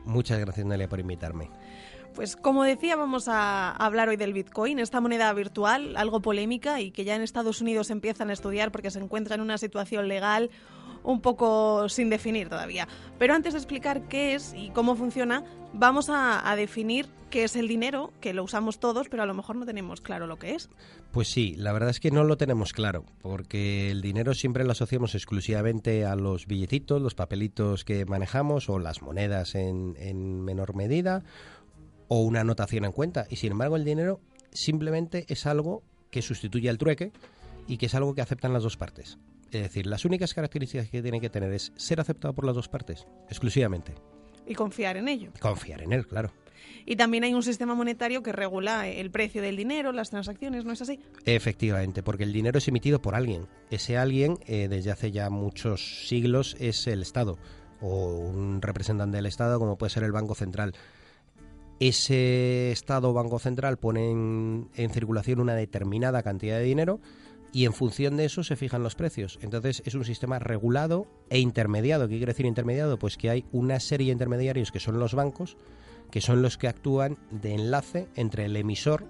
Muchas 0.04 0.40
gracias, 0.40 0.66
Nelia, 0.66 0.88
por 0.88 0.98
invitarme. 0.98 1.48
Pues 2.14 2.36
como 2.36 2.64
decía, 2.64 2.94
vamos 2.96 3.26
a 3.28 3.70
hablar 3.70 4.10
hoy 4.10 4.16
del 4.16 4.34
Bitcoin, 4.34 4.78
esta 4.78 5.00
moneda 5.00 5.32
virtual, 5.32 5.96
algo 5.96 6.20
polémica 6.20 6.80
y 6.80 6.90
que 6.90 7.04
ya 7.04 7.16
en 7.16 7.22
Estados 7.22 7.62
Unidos 7.62 7.90
empiezan 7.90 8.28
a 8.28 8.34
estudiar 8.34 8.70
porque 8.70 8.90
se 8.90 8.98
encuentra 8.98 9.34
en 9.34 9.40
una 9.40 9.56
situación 9.56 10.08
legal 10.08 10.50
un 11.04 11.20
poco 11.20 11.88
sin 11.88 12.10
definir 12.10 12.48
todavía. 12.48 12.86
Pero 13.18 13.34
antes 13.34 13.54
de 13.54 13.58
explicar 13.58 14.02
qué 14.08 14.34
es 14.34 14.54
y 14.54 14.70
cómo 14.70 14.94
funciona, 14.94 15.42
vamos 15.72 16.08
a, 16.10 16.54
definir 16.54 17.08
qué 17.30 17.44
es 17.44 17.56
el 17.56 17.66
dinero, 17.66 18.12
que 18.20 18.34
lo 18.34 18.44
usamos 18.44 18.78
todos, 18.78 19.08
pero 19.08 19.22
a 19.22 19.26
lo 19.26 19.32
mejor 19.32 19.56
no 19.56 19.64
tenemos 19.64 20.02
claro 20.02 20.26
lo 20.26 20.38
que 20.38 20.54
es. 20.54 20.68
Pues 21.12 21.28
sí, 21.28 21.54
la 21.56 21.72
verdad 21.72 21.88
es 21.88 21.98
que 21.98 22.10
no 22.10 22.24
lo 22.24 22.36
tenemos 22.36 22.72
claro, 22.72 23.04
porque 23.22 23.90
el 23.90 24.02
dinero 24.02 24.34
siempre 24.34 24.64
lo 24.64 24.72
asociamos 24.72 25.14
exclusivamente 25.14 26.04
a 26.04 26.14
los 26.14 26.46
billetitos, 26.46 27.00
los 27.00 27.14
papelitos 27.14 27.84
que 27.84 28.04
manejamos 28.04 28.68
o 28.68 28.78
las 28.78 29.00
monedas 29.00 29.54
en 29.54 30.44
menor 30.44 30.76
medida 30.76 31.24
o 32.12 32.20
una 32.20 32.40
anotación 32.40 32.84
en 32.84 32.92
cuenta. 32.92 33.26
Y 33.30 33.36
sin 33.36 33.52
embargo 33.52 33.76
el 33.76 33.86
dinero 33.86 34.20
simplemente 34.52 35.24
es 35.28 35.46
algo 35.46 35.82
que 36.10 36.20
sustituye 36.20 36.68
al 36.68 36.76
trueque 36.76 37.10
y 37.66 37.78
que 37.78 37.86
es 37.86 37.94
algo 37.94 38.14
que 38.14 38.20
aceptan 38.20 38.52
las 38.52 38.64
dos 38.64 38.76
partes. 38.76 39.16
Es 39.50 39.62
decir, 39.62 39.86
las 39.86 40.04
únicas 40.04 40.34
características 40.34 40.90
que 40.90 41.00
tiene 41.00 41.22
que 41.22 41.30
tener 41.30 41.50
es 41.54 41.72
ser 41.74 42.00
aceptado 42.00 42.34
por 42.34 42.44
las 42.44 42.54
dos 42.54 42.68
partes, 42.68 43.06
exclusivamente. 43.30 43.94
Y 44.46 44.54
confiar 44.54 44.98
en 44.98 45.08
ello. 45.08 45.30
Confiar 45.40 45.80
en 45.80 45.94
él, 45.94 46.06
claro. 46.06 46.30
Y 46.84 46.96
también 46.96 47.24
hay 47.24 47.32
un 47.32 47.42
sistema 47.42 47.74
monetario 47.74 48.22
que 48.22 48.32
regula 48.32 48.86
el 48.88 49.10
precio 49.10 49.40
del 49.40 49.56
dinero, 49.56 49.90
las 49.92 50.10
transacciones, 50.10 50.66
¿no 50.66 50.72
es 50.74 50.82
así? 50.82 51.00
Efectivamente, 51.24 52.02
porque 52.02 52.24
el 52.24 52.32
dinero 52.34 52.58
es 52.58 52.68
emitido 52.68 53.00
por 53.00 53.14
alguien. 53.14 53.48
Ese 53.70 53.96
alguien, 53.96 54.36
eh, 54.46 54.68
desde 54.68 54.90
hace 54.90 55.12
ya 55.12 55.30
muchos 55.30 56.06
siglos, 56.06 56.56
es 56.60 56.86
el 56.88 57.00
Estado 57.00 57.38
o 57.80 58.18
un 58.18 58.60
representante 58.60 59.16
del 59.16 59.26
Estado, 59.26 59.58
como 59.58 59.78
puede 59.78 59.90
ser 59.90 60.04
el 60.04 60.12
Banco 60.12 60.34
Central. 60.34 60.74
Ese 61.80 62.70
Estado 62.70 63.10
o 63.10 63.12
Banco 63.12 63.38
Central 63.38 63.78
pone 63.78 64.10
en, 64.10 64.68
en 64.74 64.90
circulación 64.90 65.40
una 65.40 65.54
determinada 65.54 66.22
cantidad 66.22 66.58
de 66.58 66.64
dinero 66.64 67.00
y 67.52 67.66
en 67.66 67.74
función 67.74 68.16
de 68.16 68.24
eso 68.24 68.42
se 68.42 68.56
fijan 68.56 68.82
los 68.82 68.94
precios. 68.94 69.38
Entonces 69.42 69.82
es 69.84 69.94
un 69.94 70.04
sistema 70.04 70.38
regulado 70.38 71.06
e 71.28 71.38
intermediado. 71.38 72.08
¿Qué 72.08 72.16
quiere 72.16 72.32
decir 72.32 72.46
intermediado? 72.46 72.98
Pues 72.98 73.16
que 73.16 73.30
hay 73.30 73.44
una 73.52 73.78
serie 73.78 74.06
de 74.06 74.12
intermediarios 74.12 74.72
que 74.72 74.80
son 74.80 74.98
los 74.98 75.14
bancos, 75.14 75.56
que 76.10 76.20
son 76.20 76.40
los 76.40 76.56
que 76.56 76.68
actúan 76.68 77.18
de 77.30 77.54
enlace 77.54 78.08
entre 78.16 78.46
el 78.46 78.56
emisor 78.56 79.04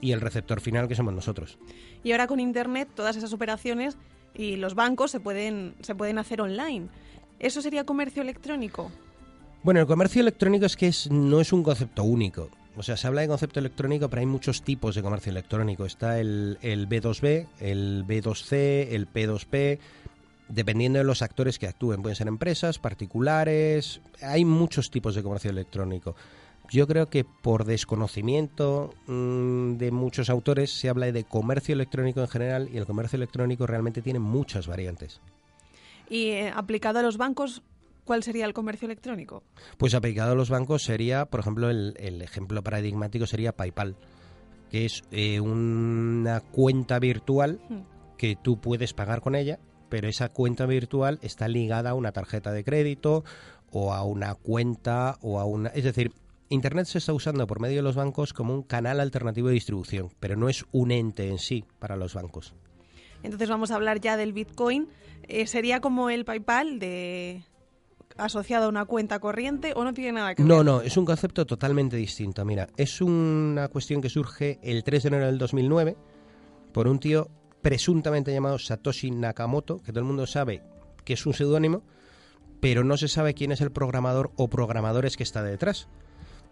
y 0.00 0.12
el 0.12 0.20
receptor 0.20 0.60
final, 0.60 0.88
que 0.88 0.94
somos 0.96 1.14
nosotros. 1.14 1.58
Y 2.02 2.12
ahora 2.12 2.26
con 2.26 2.40
Internet 2.40 2.88
todas 2.94 3.16
esas 3.16 3.32
operaciones 3.32 3.96
y 4.34 4.56
los 4.56 4.74
bancos 4.74 5.10
se 5.10 5.20
pueden, 5.20 5.74
se 5.80 5.94
pueden 5.94 6.18
hacer 6.18 6.40
online. 6.40 6.88
¿Eso 7.38 7.62
sería 7.62 7.84
comercio 7.84 8.22
electrónico? 8.22 8.90
Bueno, 9.62 9.80
el 9.80 9.86
comercio 9.86 10.20
electrónico 10.20 10.66
es 10.66 10.76
que 10.76 10.88
es, 10.88 11.10
no 11.10 11.40
es 11.40 11.52
un 11.52 11.62
concepto 11.62 12.04
único. 12.04 12.48
O 12.76 12.82
sea, 12.82 12.96
se 12.96 13.08
habla 13.08 13.22
de 13.22 13.28
concepto 13.28 13.58
electrónico, 13.58 14.08
pero 14.08 14.20
hay 14.20 14.26
muchos 14.26 14.62
tipos 14.62 14.94
de 14.94 15.02
comercio 15.02 15.30
electrónico. 15.30 15.84
Está 15.84 16.20
el, 16.20 16.58
el 16.62 16.88
B2B, 16.88 17.46
el 17.58 18.04
B2C, 18.06 18.88
el 18.90 19.12
P2P, 19.12 19.80
dependiendo 20.48 21.00
de 21.00 21.04
los 21.04 21.22
actores 21.22 21.58
que 21.58 21.66
actúen. 21.66 22.02
Pueden 22.02 22.14
ser 22.14 22.28
empresas, 22.28 22.78
particulares, 22.78 24.00
hay 24.22 24.44
muchos 24.44 24.92
tipos 24.92 25.16
de 25.16 25.24
comercio 25.24 25.50
electrónico. 25.50 26.14
Yo 26.70 26.86
creo 26.86 27.08
que 27.08 27.24
por 27.24 27.64
desconocimiento 27.64 28.94
mmm, 29.06 29.76
de 29.76 29.90
muchos 29.90 30.28
autores 30.30 30.70
se 30.70 30.88
habla 30.88 31.10
de 31.10 31.24
comercio 31.24 31.72
electrónico 31.72 32.20
en 32.20 32.28
general 32.28 32.68
y 32.72 32.76
el 32.76 32.86
comercio 32.86 33.16
electrónico 33.16 33.66
realmente 33.66 34.02
tiene 34.02 34.18
muchas 34.18 34.66
variantes. 34.66 35.20
Y 36.10 36.28
eh, 36.28 36.52
aplicado 36.54 36.98
a 36.98 37.02
los 37.02 37.16
bancos, 37.16 37.62
¿cuál 38.08 38.22
sería 38.22 38.46
el 38.46 38.54
comercio 38.54 38.86
electrónico? 38.86 39.42
Pues 39.76 39.94
aplicado 39.94 40.32
a 40.32 40.34
los 40.34 40.48
bancos 40.48 40.82
sería, 40.82 41.26
por 41.26 41.40
ejemplo, 41.40 41.68
el, 41.68 41.94
el 41.98 42.22
ejemplo 42.22 42.62
paradigmático 42.62 43.26
sería 43.26 43.52
PayPal, 43.52 43.96
que 44.70 44.86
es 44.86 45.02
eh, 45.10 45.40
una 45.40 46.40
cuenta 46.40 46.98
virtual 46.98 47.60
que 48.16 48.34
tú 48.34 48.62
puedes 48.62 48.94
pagar 48.94 49.20
con 49.20 49.34
ella, 49.34 49.58
pero 49.90 50.08
esa 50.08 50.30
cuenta 50.30 50.64
virtual 50.64 51.18
está 51.20 51.48
ligada 51.48 51.90
a 51.90 51.94
una 51.94 52.12
tarjeta 52.12 52.50
de 52.50 52.64
crédito 52.64 53.24
o 53.70 53.92
a 53.92 54.02
una 54.04 54.34
cuenta 54.34 55.18
o 55.20 55.38
a 55.38 55.44
una... 55.44 55.68
Es 55.68 55.84
decir, 55.84 56.10
Internet 56.48 56.86
se 56.86 56.96
está 56.96 57.12
usando 57.12 57.46
por 57.46 57.60
medio 57.60 57.76
de 57.76 57.82
los 57.82 57.94
bancos 57.94 58.32
como 58.32 58.54
un 58.54 58.62
canal 58.62 59.00
alternativo 59.00 59.48
de 59.48 59.54
distribución, 59.54 60.08
pero 60.18 60.34
no 60.34 60.48
es 60.48 60.64
un 60.72 60.92
ente 60.92 61.28
en 61.28 61.38
sí 61.38 61.62
para 61.78 61.96
los 61.96 62.14
bancos. 62.14 62.54
Entonces 63.22 63.50
vamos 63.50 63.70
a 63.70 63.74
hablar 63.74 64.00
ya 64.00 64.16
del 64.16 64.32
Bitcoin. 64.32 64.88
Eh, 65.24 65.46
¿Sería 65.46 65.80
como 65.80 66.08
el 66.08 66.24
PayPal 66.24 66.78
de 66.78 67.42
asociado 68.18 68.66
a 68.66 68.68
una 68.68 68.84
cuenta 68.84 69.18
corriente 69.18 69.72
o 69.74 69.84
no 69.84 69.94
tiene 69.94 70.12
nada 70.12 70.34
que 70.34 70.42
ver? 70.42 70.48
No, 70.48 70.62
no, 70.62 70.80
es 70.80 70.96
un 70.96 71.04
concepto 71.04 71.46
totalmente 71.46 71.96
distinto. 71.96 72.44
Mira, 72.44 72.68
es 72.76 73.00
una 73.00 73.68
cuestión 73.68 74.00
que 74.00 74.08
surge 74.08 74.58
el 74.62 74.84
3 74.84 75.02
de 75.02 75.08
enero 75.08 75.26
del 75.26 75.38
2009 75.38 75.96
por 76.72 76.88
un 76.88 76.98
tío 76.98 77.28
presuntamente 77.62 78.32
llamado 78.32 78.58
Satoshi 78.58 79.10
Nakamoto, 79.10 79.80
que 79.82 79.92
todo 79.92 80.00
el 80.00 80.06
mundo 80.06 80.26
sabe 80.26 80.62
que 81.04 81.14
es 81.14 81.26
un 81.26 81.34
seudónimo, 81.34 81.82
pero 82.60 82.84
no 82.84 82.96
se 82.96 83.08
sabe 83.08 83.34
quién 83.34 83.52
es 83.52 83.60
el 83.60 83.72
programador 83.72 84.30
o 84.36 84.48
programadores 84.48 85.16
que 85.16 85.22
está 85.22 85.42
detrás. 85.42 85.88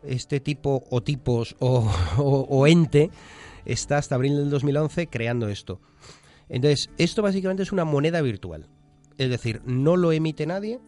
Este 0.02 0.40
tipo 0.40 0.84
o 0.90 1.02
tipos 1.02 1.56
o, 1.58 1.90
o, 2.18 2.46
o 2.48 2.66
ente 2.66 3.10
está 3.64 3.98
hasta 3.98 4.14
abril 4.14 4.36
del 4.36 4.50
2011 4.50 5.08
creando 5.08 5.48
esto. 5.48 5.80
Entonces, 6.48 6.90
esto 6.96 7.22
básicamente 7.22 7.62
es 7.62 7.72
una 7.72 7.84
moneda 7.84 8.20
virtual. 8.22 8.68
Es 9.18 9.30
decir, 9.30 9.62
no 9.64 9.96
lo 9.96 10.12
emite 10.12 10.46
nadie, 10.46 10.80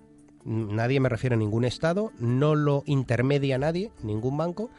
nadie 0.48 0.98
me 1.00 1.08
refiero 1.08 1.34
a 1.34 1.38
ningún 1.38 1.64
estado, 1.64 2.12
no 2.18 2.54
lo 2.54 2.82
intermedia 2.86 3.58
nadie, 3.58 3.92
ningún 4.02 4.36
banco, 4.36 4.70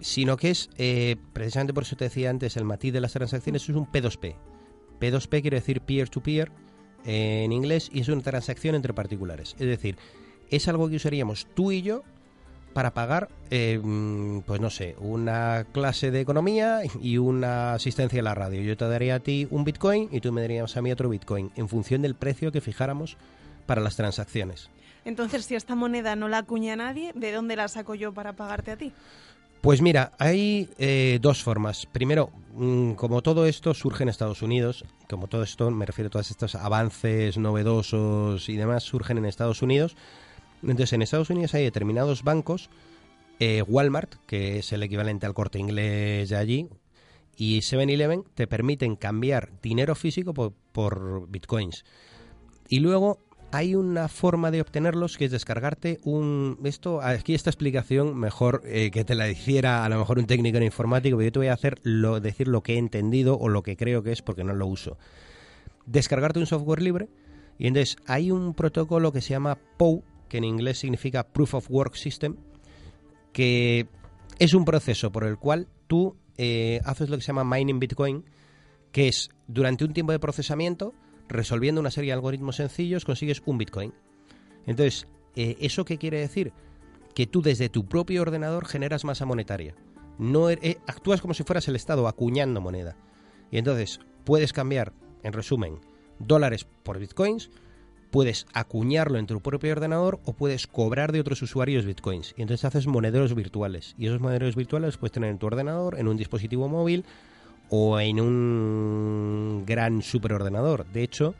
sino 0.00 0.36
que 0.36 0.50
es, 0.50 0.70
eh, 0.76 1.16
precisamente 1.32 1.74
por 1.74 1.84
eso 1.84 1.96
te 1.96 2.04
decía 2.04 2.30
antes, 2.30 2.56
el 2.56 2.64
matiz 2.64 2.92
de 2.92 3.00
las 3.00 3.12
transacciones 3.12 3.62
es 3.62 3.74
un 3.74 3.90
P2P. 3.90 4.36
P2P 5.00 5.42
quiere 5.42 5.56
decir 5.56 5.80
peer-to-peer 5.80 6.52
eh, 7.04 7.42
en 7.44 7.52
inglés 7.52 7.90
y 7.92 8.00
es 8.00 8.08
una 8.08 8.22
transacción 8.22 8.74
entre 8.74 8.92
particulares. 8.92 9.56
Es 9.58 9.66
decir, 9.66 9.96
es 10.50 10.68
algo 10.68 10.88
que 10.88 10.96
usaríamos 10.96 11.46
tú 11.54 11.72
y 11.72 11.82
yo 11.82 12.02
para 12.74 12.94
pagar, 12.94 13.28
eh, 13.50 13.80
pues 14.46 14.60
no 14.60 14.70
sé, 14.70 14.94
una 15.00 15.66
clase 15.72 16.10
de 16.10 16.20
economía 16.20 16.82
y 17.00 17.18
una 17.18 17.74
asistencia 17.74 18.20
a 18.20 18.24
la 18.24 18.34
radio. 18.34 18.60
Yo 18.62 18.76
te 18.76 18.86
daría 18.86 19.16
a 19.16 19.20
ti 19.20 19.48
un 19.50 19.64
Bitcoin 19.64 20.08
y 20.12 20.20
tú 20.20 20.32
me 20.32 20.42
darías 20.42 20.76
a 20.76 20.82
mí 20.82 20.92
otro 20.92 21.08
Bitcoin, 21.08 21.50
en 21.56 21.68
función 21.68 22.02
del 22.02 22.14
precio 22.14 22.52
que 22.52 22.60
fijáramos 22.60 23.16
para 23.66 23.80
las 23.80 23.96
transacciones. 23.96 24.70
Entonces, 25.08 25.46
si 25.46 25.54
esta 25.54 25.74
moneda 25.74 26.16
no 26.16 26.28
la 26.28 26.38
acuña 26.38 26.76
nadie, 26.76 27.12
¿de 27.14 27.32
dónde 27.32 27.56
la 27.56 27.68
saco 27.68 27.94
yo 27.94 28.12
para 28.12 28.34
pagarte 28.34 28.72
a 28.72 28.76
ti? 28.76 28.92
Pues 29.62 29.80
mira, 29.80 30.12
hay 30.18 30.68
eh, 30.76 31.18
dos 31.22 31.42
formas. 31.42 31.86
Primero, 31.86 32.30
mmm, 32.54 32.92
como 32.92 33.22
todo 33.22 33.46
esto 33.46 33.72
surge 33.72 34.02
en 34.02 34.10
Estados 34.10 34.42
Unidos, 34.42 34.84
como 35.08 35.26
todo 35.26 35.42
esto, 35.44 35.70
me 35.70 35.86
refiero 35.86 36.08
a 36.08 36.10
todos 36.10 36.30
estos 36.30 36.54
avances 36.56 37.38
novedosos 37.38 38.50
y 38.50 38.56
demás, 38.56 38.82
surgen 38.82 39.16
en 39.16 39.24
Estados 39.24 39.62
Unidos. 39.62 39.96
Entonces, 40.62 40.92
en 40.92 41.00
Estados 41.00 41.30
Unidos 41.30 41.54
hay 41.54 41.64
determinados 41.64 42.22
bancos, 42.22 42.68
eh, 43.40 43.62
Walmart, 43.66 44.16
que 44.26 44.58
es 44.58 44.74
el 44.74 44.82
equivalente 44.82 45.24
al 45.24 45.32
corte 45.32 45.58
inglés 45.58 46.28
de 46.28 46.36
allí, 46.36 46.68
y 47.34 47.60
7-Eleven 47.60 48.24
te 48.34 48.46
permiten 48.46 48.94
cambiar 48.94 49.52
dinero 49.62 49.94
físico 49.94 50.34
por 50.34 51.30
bitcoins. 51.30 51.86
Y 52.68 52.80
luego 52.80 53.20
hay 53.50 53.74
una 53.74 54.08
forma 54.08 54.50
de 54.50 54.60
obtenerlos 54.60 55.16
que 55.16 55.24
es 55.24 55.30
descargarte 55.30 55.98
un 56.04 56.58
esto 56.64 57.00
aquí 57.00 57.34
esta 57.34 57.50
explicación 57.50 58.16
mejor 58.16 58.62
eh, 58.64 58.90
que 58.90 59.04
te 59.04 59.14
la 59.14 59.28
hiciera 59.28 59.84
a 59.84 59.88
lo 59.88 59.98
mejor 59.98 60.18
un 60.18 60.26
técnico 60.26 60.58
en 60.58 60.64
informático 60.64 61.16
pero 61.16 61.26
yo 61.26 61.32
te 61.32 61.38
voy 61.38 61.48
a 61.48 61.54
hacer 61.54 61.78
lo 61.82 62.20
decir 62.20 62.48
lo 62.48 62.62
que 62.62 62.74
he 62.74 62.78
entendido 62.78 63.38
o 63.38 63.48
lo 63.48 63.62
que 63.62 63.76
creo 63.76 64.02
que 64.02 64.12
es 64.12 64.22
porque 64.22 64.44
no 64.44 64.54
lo 64.54 64.66
uso. 64.66 64.98
Descargarte 65.86 66.38
un 66.38 66.46
software 66.46 66.82
libre 66.82 67.08
y 67.58 67.66
entonces 67.66 67.96
hay 68.06 68.30
un 68.30 68.52
protocolo 68.54 69.12
que 69.12 69.22
se 69.22 69.30
llama 69.30 69.58
POW 69.78 70.02
que 70.28 70.38
en 70.38 70.44
inglés 70.44 70.78
significa 70.78 71.26
Proof 71.26 71.54
of 71.54 71.70
Work 71.70 71.94
System 71.94 72.36
que 73.32 73.86
es 74.38 74.52
un 74.52 74.64
proceso 74.66 75.10
por 75.10 75.24
el 75.24 75.38
cual 75.38 75.68
tú 75.86 76.16
eh, 76.36 76.80
haces 76.84 77.08
lo 77.08 77.16
que 77.16 77.22
se 77.22 77.28
llama 77.28 77.44
mining 77.44 77.78
Bitcoin 77.78 78.24
que 78.92 79.08
es 79.08 79.30
durante 79.46 79.84
un 79.84 79.94
tiempo 79.94 80.12
de 80.12 80.18
procesamiento 80.18 80.92
resolviendo 81.28 81.80
una 81.80 81.90
serie 81.90 82.08
de 82.08 82.14
algoritmos 82.14 82.56
sencillos 82.56 83.04
consigues 83.04 83.42
un 83.46 83.58
Bitcoin. 83.58 83.92
Entonces, 84.66 85.06
eh, 85.36 85.56
¿eso 85.60 85.84
qué 85.84 85.98
quiere 85.98 86.18
decir? 86.18 86.52
Que 87.14 87.26
tú 87.26 87.42
desde 87.42 87.68
tu 87.68 87.86
propio 87.86 88.22
ordenador 88.22 88.66
generas 88.66 89.04
masa 89.04 89.24
monetaria. 89.24 89.74
No 90.18 90.50
eh, 90.50 90.78
actúas 90.86 91.20
como 91.20 91.34
si 91.34 91.44
fueras 91.44 91.68
el 91.68 91.76
Estado 91.76 92.08
acuñando 92.08 92.60
moneda. 92.60 92.96
Y 93.50 93.58
entonces 93.58 94.00
puedes 94.24 94.52
cambiar, 94.52 94.92
en 95.22 95.32
resumen, 95.32 95.78
dólares 96.18 96.66
por 96.82 96.98
bitcoins, 96.98 97.50
puedes 98.10 98.46
acuñarlo 98.52 99.18
en 99.18 99.26
tu 99.26 99.40
propio 99.40 99.72
ordenador 99.72 100.20
o 100.24 100.32
puedes 100.32 100.66
cobrar 100.66 101.12
de 101.12 101.20
otros 101.20 101.42
usuarios 101.42 101.84
bitcoins. 101.84 102.34
Y 102.36 102.42
entonces 102.42 102.64
haces 102.64 102.86
monederos 102.86 103.34
virtuales. 103.34 103.94
Y 103.98 104.06
esos 104.06 104.20
monederos 104.20 104.56
virtuales 104.56 104.88
los 104.88 104.98
puedes 104.98 105.12
tener 105.12 105.30
en 105.30 105.38
tu 105.38 105.46
ordenador, 105.46 105.98
en 105.98 106.08
un 106.08 106.16
dispositivo 106.16 106.68
móvil 106.68 107.04
o 107.70 108.00
en 108.00 108.20
un 108.20 109.64
gran 109.66 110.02
superordenador. 110.02 110.86
De 110.86 111.02
hecho, 111.02 111.34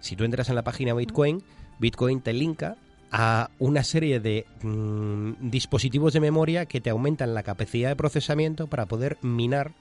si 0.00 0.16
tú 0.16 0.24
entras 0.24 0.48
en 0.48 0.54
la 0.54 0.64
página 0.64 0.94
Bitcoin, 0.94 1.42
Bitcoin 1.78 2.20
te 2.20 2.32
linka 2.32 2.76
a 3.10 3.50
una 3.58 3.84
serie 3.84 4.20
de 4.20 4.46
mmm, 4.62 5.32
dispositivos 5.40 6.12
de 6.12 6.20
memoria 6.20 6.66
que 6.66 6.80
te 6.80 6.90
aumentan 6.90 7.34
la 7.34 7.42
capacidad 7.42 7.88
de 7.88 7.96
procesamiento 7.96 8.66
para 8.66 8.86
poder 8.86 9.18
minar, 9.22 9.72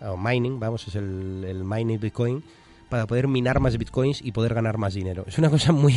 o 0.00 0.16
mining, 0.16 0.60
vamos, 0.60 0.88
es 0.88 0.94
el 0.94 1.62
mining 1.64 2.00
Bitcoin, 2.00 2.42
para 2.88 3.06
poder 3.06 3.28
minar 3.28 3.60
más 3.60 3.76
bitcoins 3.76 4.22
y 4.22 4.32
poder 4.32 4.54
ganar 4.54 4.78
más 4.78 4.94
dinero. 4.94 5.24
Es 5.26 5.38
una 5.38 5.50
cosa 5.50 5.72
muy 5.72 5.96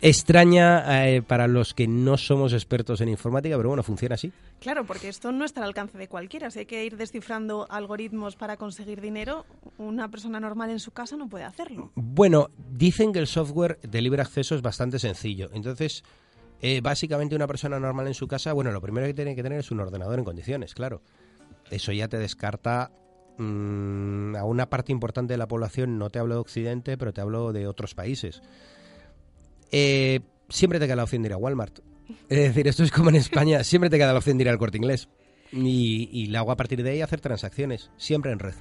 extraña 0.00 1.06
eh, 1.08 1.22
para 1.22 1.48
los 1.48 1.74
que 1.74 1.88
no 1.88 2.16
somos 2.16 2.52
expertos 2.52 3.00
en 3.00 3.08
informática, 3.08 3.56
pero 3.56 3.68
bueno, 3.68 3.82
funciona 3.82 4.14
así. 4.14 4.32
Claro, 4.60 4.84
porque 4.84 5.08
esto 5.08 5.32
no 5.32 5.44
está 5.44 5.60
al 5.60 5.68
alcance 5.68 5.98
de 5.98 6.08
cualquiera. 6.08 6.50
Si 6.50 6.60
hay 6.60 6.66
que 6.66 6.84
ir 6.84 6.96
descifrando 6.96 7.66
algoritmos 7.70 8.36
para 8.36 8.56
conseguir 8.56 9.00
dinero, 9.00 9.44
una 9.78 10.08
persona 10.08 10.40
normal 10.40 10.70
en 10.70 10.80
su 10.80 10.92
casa 10.92 11.16
no 11.16 11.28
puede 11.28 11.44
hacerlo. 11.44 11.90
Bueno, 11.94 12.50
dicen 12.70 13.12
que 13.12 13.18
el 13.18 13.26
software 13.26 13.78
de 13.82 14.02
libre 14.02 14.22
acceso 14.22 14.54
es 14.54 14.62
bastante 14.62 14.98
sencillo. 14.98 15.50
Entonces, 15.52 16.04
eh, 16.60 16.80
básicamente 16.80 17.36
una 17.36 17.46
persona 17.46 17.78
normal 17.78 18.08
en 18.08 18.14
su 18.14 18.26
casa, 18.26 18.52
bueno, 18.52 18.72
lo 18.72 18.80
primero 18.80 19.06
que 19.06 19.14
tiene 19.14 19.36
que 19.36 19.42
tener 19.42 19.60
es 19.60 19.70
un 19.70 19.80
ordenador 19.80 20.18
en 20.18 20.24
condiciones, 20.24 20.74
claro. 20.74 21.02
Eso 21.70 21.92
ya 21.92 22.08
te 22.08 22.18
descarta 22.18 22.90
mmm, 23.36 24.34
a 24.36 24.44
una 24.44 24.68
parte 24.68 24.90
importante 24.90 25.34
de 25.34 25.38
la 25.38 25.46
población, 25.46 25.98
no 25.98 26.10
te 26.10 26.18
hablo 26.18 26.34
de 26.34 26.40
Occidente, 26.40 26.96
pero 26.98 27.12
te 27.12 27.20
hablo 27.20 27.52
de 27.52 27.66
otros 27.66 27.94
países. 27.94 28.42
Eh, 29.72 30.20
siempre 30.48 30.78
te 30.78 30.86
queda 30.86 30.96
la 30.96 31.04
opción 31.04 31.22
de 31.22 31.28
ir 31.28 31.32
a 31.32 31.36
Walmart. 31.36 31.80
Es 32.28 32.38
decir, 32.38 32.68
esto 32.68 32.84
es 32.84 32.90
como 32.90 33.10
en 33.10 33.16
España, 33.16 33.62
siempre 33.64 33.90
te 33.90 33.98
queda 33.98 34.12
la 34.12 34.18
opción 34.18 34.38
de 34.38 34.42
ir 34.42 34.48
al 34.48 34.58
corte 34.58 34.78
inglés. 34.78 35.08
Y, 35.52 36.08
y 36.12 36.26
luego 36.26 36.50
a 36.52 36.56
partir 36.56 36.82
de 36.82 36.90
ahí 36.90 37.00
hacer 37.00 37.20
transacciones, 37.20 37.90
siempre 37.96 38.32
en 38.32 38.38
red. 38.38 38.54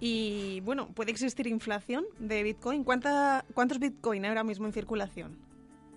Y 0.00 0.60
bueno, 0.60 0.88
¿puede 0.88 1.10
existir 1.10 1.46
inflación 1.46 2.04
de 2.18 2.42
Bitcoin? 2.42 2.84
¿Cuánta, 2.84 3.44
¿Cuántos 3.54 3.78
Bitcoin 3.78 4.24
hay 4.24 4.28
ahora 4.28 4.44
mismo 4.44 4.66
en 4.66 4.72
circulación? 4.72 5.38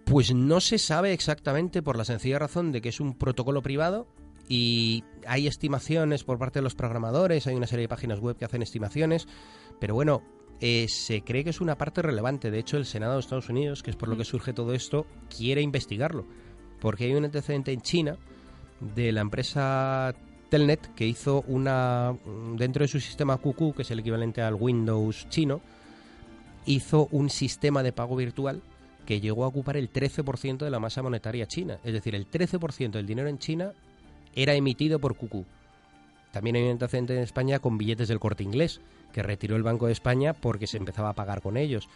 Pues 0.05 0.33
no 0.33 0.61
se 0.61 0.77
sabe 0.77 1.11
exactamente 1.11 1.81
por 1.81 1.97
la 1.97 2.05
sencilla 2.05 2.39
razón 2.39 2.71
de 2.71 2.81
que 2.81 2.89
es 2.89 3.01
un 3.01 3.17
protocolo 3.17 3.61
privado 3.61 4.07
y 4.47 5.03
hay 5.27 5.47
estimaciones 5.47 6.23
por 6.23 6.39
parte 6.39 6.59
de 6.59 6.63
los 6.63 6.75
programadores, 6.75 7.47
hay 7.47 7.55
una 7.55 7.67
serie 7.67 7.83
de 7.83 7.89
páginas 7.89 8.21
web 8.21 8.37
que 8.37 8.45
hacen 8.45 8.61
estimaciones, 8.61 9.27
pero 9.81 9.93
bueno, 9.93 10.23
eh, 10.59 10.87
se 10.89 11.21
cree 11.21 11.43
que 11.43 11.51
es 11.51 11.61
una 11.61 11.77
parte 11.77 12.01
relevante. 12.01 12.51
De 12.51 12.59
hecho, 12.59 12.77
el 12.77 12.85
Senado 12.85 13.13
de 13.13 13.19
Estados 13.19 13.49
Unidos, 13.49 13.83
que 13.83 13.91
es 13.91 13.95
por 13.95 14.09
lo 14.09 14.17
que 14.17 14.25
surge 14.25 14.53
todo 14.53 14.73
esto, 14.73 15.05
quiere 15.35 15.61
investigarlo, 15.61 16.25
porque 16.79 17.05
hay 17.05 17.13
un 17.13 17.25
antecedente 17.25 17.71
en 17.71 17.81
China 17.81 18.17
de 18.79 19.11
la 19.11 19.21
empresa 19.21 20.15
Telnet 20.49 20.93
que 20.95 21.05
hizo 21.05 21.43
una 21.47 22.15
dentro 22.55 22.83
de 22.83 22.87
su 22.87 22.99
sistema 22.99 23.37
QQ, 23.37 23.75
que 23.75 23.81
es 23.81 23.91
el 23.91 23.99
equivalente 23.99 24.41
al 24.41 24.55
Windows 24.55 25.27
chino, 25.29 25.61
hizo 26.65 27.07
un 27.11 27.29
sistema 27.29 27.83
de 27.83 27.91
pago 27.91 28.15
virtual 28.15 28.61
que 29.05 29.21
llegó 29.21 29.45
a 29.45 29.47
ocupar 29.47 29.77
el 29.77 29.91
13% 29.91 30.57
de 30.57 30.69
la 30.69 30.79
masa 30.79 31.01
monetaria 31.01 31.47
china. 31.47 31.79
Es 31.83 31.93
decir, 31.93 32.13
el 32.13 32.29
13% 32.29 32.91
del 32.91 33.05
dinero 33.05 33.29
en 33.29 33.39
China 33.39 33.71
era 34.35 34.53
emitido 34.53 34.99
por 34.99 35.15
QQ. 35.15 35.45
También 36.31 36.57
hay 36.57 36.63
un 36.63 36.71
antecedente 36.71 37.15
en 37.15 37.23
España 37.23 37.59
con 37.59 37.77
billetes 37.77 38.09
del 38.09 38.19
corte 38.19 38.43
inglés, 38.43 38.81
que 39.13 39.23
retiró 39.23 39.55
el 39.55 39.63
Banco 39.63 39.87
de 39.87 39.93
España 39.93 40.33
porque 40.33 40.67
se 40.67 40.77
empezaba 40.77 41.09
a 41.09 41.13
pagar 41.13 41.41
con 41.41 41.57
ellos. 41.57 41.87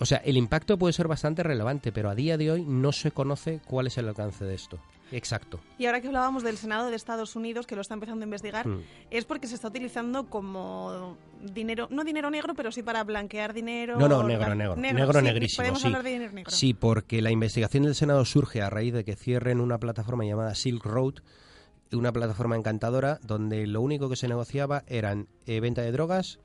O 0.00 0.06
sea, 0.06 0.18
el 0.18 0.36
impacto 0.36 0.78
puede 0.78 0.92
ser 0.92 1.08
bastante 1.08 1.42
relevante, 1.42 1.90
pero 1.90 2.08
a 2.08 2.14
día 2.14 2.36
de 2.38 2.52
hoy 2.52 2.64
no 2.64 2.92
se 2.92 3.10
conoce 3.10 3.60
cuál 3.66 3.88
es 3.88 3.98
el 3.98 4.06
alcance 4.08 4.44
de 4.44 4.54
esto. 4.54 4.78
Exacto. 5.10 5.58
Y 5.78 5.86
ahora 5.86 6.00
que 6.00 6.06
hablábamos 6.06 6.44
del 6.44 6.56
Senado 6.56 6.88
de 6.90 6.94
Estados 6.94 7.34
Unidos, 7.34 7.66
que 7.66 7.74
lo 7.74 7.80
está 7.80 7.94
empezando 7.94 8.22
a 8.22 8.26
investigar, 8.26 8.68
Mm. 8.68 8.82
es 9.10 9.24
porque 9.24 9.48
se 9.48 9.56
está 9.56 9.66
utilizando 9.68 10.26
como 10.26 11.16
dinero, 11.42 11.88
no 11.90 12.04
dinero 12.04 12.30
negro, 12.30 12.54
pero 12.54 12.70
sí 12.70 12.82
para 12.84 13.02
blanquear 13.02 13.52
dinero. 13.54 13.98
No, 13.98 14.06
no, 14.06 14.22
negro, 14.22 14.48
la- 14.50 14.54
negro. 14.54 14.76
Negro 14.76 15.12
sí, 15.14 15.22
negrísimo, 15.24 15.62
Podemos 15.62 15.80
sí. 15.80 15.86
hablar 15.86 16.02
de 16.04 16.10
dinero 16.10 16.32
negro. 16.32 16.50
Sí, 16.52 16.74
porque 16.74 17.20
la 17.20 17.32
investigación 17.32 17.82
del 17.84 17.96
Senado 17.96 18.24
surge 18.24 18.62
a 18.62 18.70
raíz 18.70 18.92
de 18.92 19.02
que 19.04 19.16
cierren 19.16 19.60
una 19.60 19.78
plataforma 19.78 20.24
llamada 20.24 20.54
Silk 20.54 20.84
Road, 20.84 21.14
una 21.92 22.12
plataforma 22.12 22.56
encantadora 22.56 23.18
donde 23.22 23.66
lo 23.66 23.80
único 23.80 24.08
que 24.08 24.16
se 24.16 24.28
negociaba 24.28 24.84
eran 24.86 25.28
eh, 25.46 25.60
venta 25.60 25.82
de 25.82 25.92
drogas, 25.92 26.38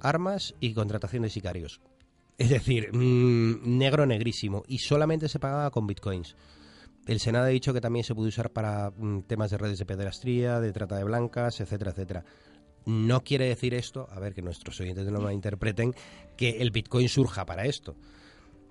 armas 0.00 0.54
y 0.60 0.74
contratación 0.74 1.22
de 1.22 1.30
sicarios. 1.30 1.80
Es 2.38 2.48
decir, 2.48 2.90
mm, 2.94 3.78
negro 3.78 4.06
negrísimo. 4.06 4.62
Y 4.66 4.78
solamente 4.78 5.28
se 5.28 5.38
pagaba 5.38 5.70
con 5.70 5.86
bitcoins. 5.86 6.36
El 7.06 7.20
Senado 7.20 7.46
ha 7.46 7.48
dicho 7.48 7.72
que 7.72 7.80
también 7.80 8.04
se 8.04 8.14
puede 8.14 8.28
usar 8.28 8.50
para 8.50 8.90
mm, 8.90 9.22
temas 9.22 9.50
de 9.50 9.58
redes 9.58 9.78
de 9.78 9.86
pederastría, 9.86 10.60
de 10.60 10.72
trata 10.72 10.96
de 10.96 11.04
blancas, 11.04 11.60
etcétera, 11.60 11.90
etcétera. 11.90 12.24
No 12.86 13.22
quiere 13.24 13.46
decir 13.46 13.74
esto, 13.74 14.08
a 14.10 14.20
ver 14.20 14.34
que 14.34 14.42
nuestros 14.42 14.80
oyentes 14.80 15.06
no 15.06 15.20
me 15.20 15.34
interpreten, 15.34 15.94
que 16.36 16.62
el 16.62 16.70
bitcoin 16.70 17.08
surja 17.08 17.44
para 17.44 17.66
esto. 17.66 17.94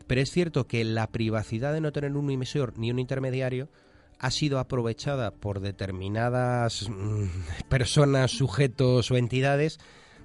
Pero 0.07 0.21
es 0.21 0.31
cierto 0.31 0.65
que 0.65 0.83
la 0.83 1.11
privacidad 1.11 1.71
de 1.71 1.81
no 1.81 1.91
tener 1.91 2.13
un 2.13 2.31
emisor 2.31 2.77
ni 2.79 2.89
un 2.89 2.97
intermediario 2.97 3.69
ha 4.19 4.31
sido 4.31 4.59
aprovechada 4.59 5.31
por 5.31 5.61
determinadas 5.61 6.89
mm, 6.89 7.67
personas, 7.69 8.31
sujetos 8.31 9.09
o 9.11 9.17
entidades 9.17 9.79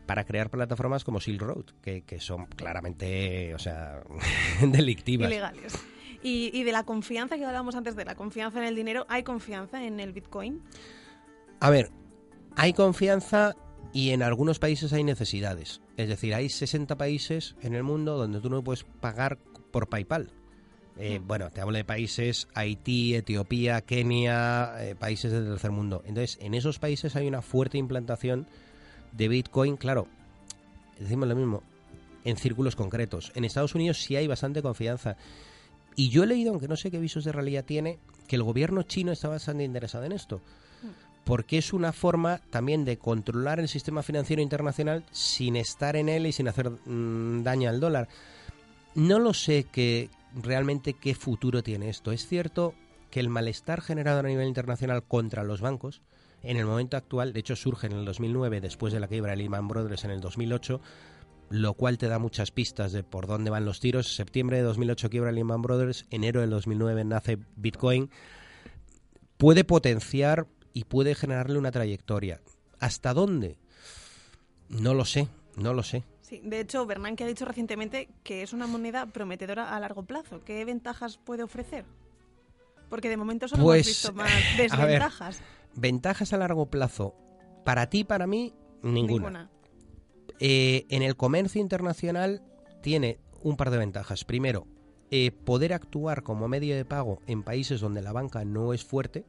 para 0.06 0.24
crear 0.24 0.50
plataformas 0.50 1.04
como 1.04 1.20
Silk 1.20 1.40
Road, 1.40 1.64
que, 1.80 2.02
que 2.02 2.20
son 2.20 2.46
claramente, 2.46 3.54
o 3.54 3.58
sea, 3.58 4.02
delictivas. 4.60 5.28
Ilegales. 5.28 5.78
Y, 6.22 6.50
y 6.52 6.64
de 6.64 6.72
la 6.72 6.84
confianza 6.84 7.36
que 7.36 7.44
hablábamos 7.44 7.74
antes, 7.74 7.96
de 7.96 8.04
la 8.04 8.14
confianza 8.14 8.58
en 8.58 8.64
el 8.64 8.74
dinero, 8.74 9.06
¿hay 9.08 9.22
confianza 9.22 9.84
en 9.84 10.00
el 10.00 10.12
Bitcoin? 10.12 10.62
A 11.60 11.70
ver, 11.70 11.90
hay 12.56 12.72
confianza 12.72 13.54
y 13.92 14.10
en 14.10 14.22
algunos 14.22 14.58
países 14.58 14.92
hay 14.92 15.04
necesidades. 15.04 15.80
Es 15.96 16.08
decir, 16.08 16.34
hay 16.34 16.48
60 16.48 16.96
países 16.96 17.54
en 17.62 17.74
el 17.74 17.82
mundo 17.82 18.16
donde 18.16 18.40
tú 18.40 18.50
no 18.50 18.64
puedes 18.64 18.84
pagar 18.84 19.38
por 19.70 19.88
PayPal. 19.88 20.32
Eh, 20.96 21.20
bueno, 21.24 21.50
te 21.50 21.60
hablo 21.60 21.76
de 21.76 21.84
países 21.84 22.46
Haití, 22.54 23.16
Etiopía, 23.16 23.80
Kenia, 23.80 24.74
eh, 24.78 24.94
países 24.94 25.32
del 25.32 25.46
tercer 25.46 25.72
mundo. 25.72 26.02
Entonces, 26.06 26.38
en 26.40 26.54
esos 26.54 26.78
países 26.78 27.16
hay 27.16 27.26
una 27.26 27.42
fuerte 27.42 27.78
implantación 27.78 28.46
de 29.12 29.28
Bitcoin, 29.28 29.76
claro, 29.76 30.06
decimos 30.98 31.28
lo 31.28 31.34
mismo, 31.34 31.62
en 32.24 32.36
círculos 32.36 32.76
concretos. 32.76 33.32
En 33.34 33.44
Estados 33.44 33.74
Unidos 33.74 34.02
sí 34.02 34.14
hay 34.14 34.28
bastante 34.28 34.62
confianza. 34.62 35.16
Y 35.96 36.10
yo 36.10 36.22
he 36.22 36.26
leído, 36.26 36.50
aunque 36.50 36.68
no 36.68 36.76
sé 36.76 36.90
qué 36.90 36.98
visos 36.98 37.24
de 37.24 37.32
realidad 37.32 37.64
tiene, 37.64 37.98
que 38.28 38.36
el 38.36 38.42
gobierno 38.42 38.82
chino 38.82 39.12
está 39.12 39.28
bastante 39.28 39.64
interesado 39.64 40.04
en 40.04 40.12
esto. 40.12 40.40
Porque 41.24 41.58
es 41.58 41.72
una 41.72 41.92
forma 41.92 42.40
también 42.50 42.84
de 42.84 42.98
controlar 42.98 43.58
el 43.58 43.68
sistema 43.68 44.02
financiero 44.02 44.42
internacional 44.42 45.04
sin 45.10 45.56
estar 45.56 45.96
en 45.96 46.08
él 46.08 46.26
y 46.26 46.32
sin 46.32 46.48
hacer 46.48 46.70
mm, 46.70 47.42
daño 47.42 47.68
al 47.68 47.80
dólar. 47.80 48.08
No 48.94 49.18
lo 49.18 49.32
sé 49.32 49.64
que 49.64 50.10
realmente 50.34 50.94
qué 50.94 51.14
futuro 51.14 51.62
tiene 51.62 51.88
esto. 51.88 52.12
Es 52.12 52.26
cierto 52.26 52.74
que 53.10 53.20
el 53.20 53.28
malestar 53.28 53.80
generado 53.80 54.20
a 54.20 54.24
nivel 54.24 54.48
internacional 54.48 55.04
contra 55.04 55.44
los 55.44 55.60
bancos, 55.60 56.02
en 56.42 56.56
el 56.56 56.66
momento 56.66 56.96
actual, 56.96 57.32
de 57.32 57.40
hecho 57.40 57.56
surge 57.56 57.86
en 57.86 57.94
el 57.94 58.04
2009, 58.04 58.60
después 58.60 58.92
de 58.92 59.00
la 59.00 59.08
quiebra 59.08 59.30
de 59.30 59.38
Lehman 59.38 59.68
Brothers 59.68 60.04
en 60.04 60.10
el 60.10 60.20
2008, 60.20 60.80
lo 61.50 61.74
cual 61.74 61.96
te 61.96 62.08
da 62.08 62.18
muchas 62.18 62.50
pistas 62.50 62.92
de 62.92 63.02
por 63.02 63.26
dónde 63.26 63.50
van 63.50 63.64
los 63.64 63.80
tiros. 63.80 64.14
Septiembre 64.14 64.58
de 64.58 64.64
2008 64.64 65.10
quiebra 65.10 65.32
Lehman 65.32 65.62
Brothers, 65.62 66.06
enero 66.10 66.40
del 66.40 66.50
2009 66.50 67.04
nace 67.04 67.38
Bitcoin. 67.56 68.10
Puede 69.38 69.64
potenciar 69.64 70.46
y 70.72 70.84
puede 70.84 71.14
generarle 71.14 71.58
una 71.58 71.70
trayectoria. 71.70 72.40
¿Hasta 72.80 73.14
dónde? 73.14 73.56
No 74.68 74.92
lo 74.92 75.04
sé, 75.04 75.28
no 75.56 75.72
lo 75.72 75.82
sé. 75.82 76.04
Sí, 76.24 76.40
de 76.42 76.60
hecho, 76.60 76.86
Bernanke 76.86 77.22
ha 77.22 77.26
dicho 77.26 77.44
recientemente 77.44 78.08
que 78.22 78.42
es 78.42 78.54
una 78.54 78.66
moneda 78.66 79.04
prometedora 79.04 79.76
a 79.76 79.78
largo 79.78 80.04
plazo. 80.04 80.42
¿Qué 80.42 80.64
ventajas 80.64 81.18
puede 81.18 81.42
ofrecer? 81.42 81.84
Porque 82.88 83.10
de 83.10 83.18
momento 83.18 83.46
solo 83.46 83.62
Pues, 83.62 83.86
hemos 83.86 83.88
visto 83.88 84.12
más 84.14 84.32
a 84.32 84.56
ver, 84.56 84.70
desventajas. 84.70 85.40
Ventajas 85.74 86.32
a 86.32 86.38
largo 86.38 86.70
plazo. 86.70 87.14
Para 87.62 87.90
ti, 87.90 88.04
para 88.04 88.26
mí, 88.26 88.54
ninguna. 88.82 89.12
Ninguna. 89.18 89.50
Eh, 90.40 90.86
en 90.88 91.02
el 91.02 91.14
comercio 91.14 91.60
internacional 91.60 92.42
tiene 92.80 93.18
un 93.42 93.58
par 93.58 93.68
de 93.68 93.76
ventajas. 93.76 94.24
Primero, 94.24 94.66
eh, 95.10 95.30
poder 95.30 95.74
actuar 95.74 96.22
como 96.22 96.48
medio 96.48 96.74
de 96.74 96.86
pago 96.86 97.20
en 97.26 97.42
países 97.42 97.82
donde 97.82 98.00
la 98.00 98.12
banca 98.12 98.46
no 98.46 98.72
es 98.72 98.82
fuerte. 98.82 99.26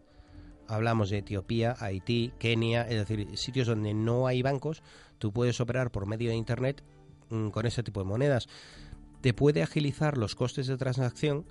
Hablamos 0.70 1.10
de 1.10 1.18
Etiopía, 1.18 1.76
Haití, 1.78 2.32
Kenia, 2.40 2.84
es 2.84 3.06
decir, 3.06 3.38
sitios 3.38 3.68
donde 3.68 3.94
no 3.94 4.28
hay 4.28 4.42
bancos. 4.42 4.82
Tú 5.18 5.32
puedes 5.32 5.60
operar 5.62 5.92
por 5.92 6.06
medio 6.06 6.30
de 6.30 6.36
Internet 6.36 6.84
mm, 7.30 7.50
con 7.50 7.66
ese 7.66 7.84
tipo 7.84 8.00
de 8.00 8.06
monedas. 8.06 8.48
Te 9.22 9.34
puede 9.34 9.64
agilizar 9.64 10.18
los 10.18 10.36
costes 10.36 10.68
de 10.68 10.78
transacción 10.78 11.46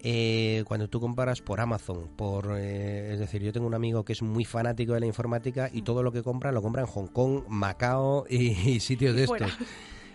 eh, 0.00 0.62
cuando 0.66 0.88
tú 0.88 1.00
comparas 1.00 1.40
por 1.40 1.60
Amazon, 1.60 2.08
por 2.16 2.54
eh, 2.56 3.14
es 3.14 3.18
decir, 3.18 3.42
yo 3.42 3.52
tengo 3.52 3.66
un 3.66 3.74
amigo 3.74 4.04
que 4.04 4.12
es 4.12 4.22
muy 4.22 4.44
fanático 4.44 4.92
de 4.92 5.00
la 5.00 5.06
informática 5.06 5.70
y 5.72 5.82
todo 5.82 6.04
lo 6.04 6.12
que 6.12 6.22
compra 6.22 6.52
lo 6.52 6.62
compra 6.62 6.82
en 6.82 6.88
Hong 6.88 7.08
Kong, 7.08 7.42
Macao 7.48 8.24
y, 8.30 8.50
y 8.70 8.80
sitios 8.80 9.16
de 9.16 9.26
fuera. 9.26 9.46
estos. 9.46 9.66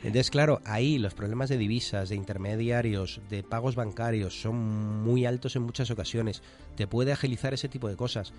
Entonces, 0.04 0.32
claro, 0.32 0.62
ahí 0.66 1.00
los 1.00 1.14
problemas 1.14 1.48
de 1.48 1.58
divisas, 1.58 2.10
de 2.10 2.16
intermediarios, 2.16 3.22
de 3.30 3.42
pagos 3.42 3.76
bancarios 3.76 4.42
son 4.42 4.56
muy 5.02 5.26
altos 5.26 5.56
en 5.56 5.62
muchas 5.62 5.90
ocasiones. 5.92 6.44
Te 6.76 6.88
puede 6.88 7.14
agilizar 7.14 7.54
ese 7.54 7.70
tipo 7.70 7.88
de 7.88 7.96
cosas. 7.96 8.34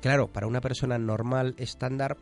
Claro, 0.00 0.28
para 0.28 0.46
una 0.46 0.60
persona 0.60 0.96
normal, 0.96 1.56
estándar, 1.58 2.16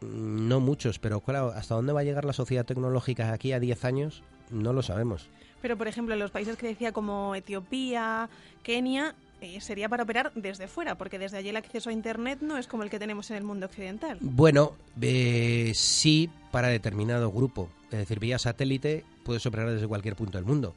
no 0.00 0.60
muchos, 0.60 0.98
pero 0.98 1.20
claro, 1.20 1.52
¿hasta 1.54 1.74
dónde 1.74 1.92
va 1.92 2.00
a 2.00 2.04
llegar 2.04 2.24
la 2.24 2.32
sociedad 2.32 2.64
tecnológica 2.64 3.32
aquí 3.32 3.52
a 3.52 3.60
10 3.60 3.84
años? 3.84 4.22
No 4.50 4.72
lo 4.72 4.82
sabemos. 4.82 5.28
Pero, 5.62 5.78
por 5.78 5.88
ejemplo, 5.88 6.14
en 6.14 6.20
los 6.20 6.30
países 6.30 6.56
que 6.56 6.66
decía 6.66 6.92
como 6.92 7.34
Etiopía, 7.34 8.28
Kenia, 8.62 9.14
eh, 9.40 9.60
sería 9.60 9.88
para 9.88 10.02
operar 10.02 10.32
desde 10.34 10.68
fuera, 10.68 10.96
porque 10.96 11.18
desde 11.18 11.38
allí 11.38 11.48
el 11.48 11.56
acceso 11.56 11.90
a 11.90 11.92
Internet 11.92 12.40
no 12.42 12.58
es 12.58 12.66
como 12.66 12.82
el 12.82 12.90
que 12.90 12.98
tenemos 12.98 13.30
en 13.30 13.38
el 13.38 13.44
mundo 13.44 13.66
occidental. 13.66 14.18
Bueno, 14.20 14.72
eh, 15.00 15.72
sí 15.74 16.30
para 16.50 16.68
determinado 16.68 17.30
grupo. 17.30 17.68
Es 17.90 17.98
decir, 17.98 18.20
vía 18.20 18.38
satélite 18.38 19.04
puedes 19.22 19.44
operar 19.46 19.70
desde 19.70 19.88
cualquier 19.88 20.16
punto 20.16 20.38
del 20.38 20.44
mundo. 20.44 20.74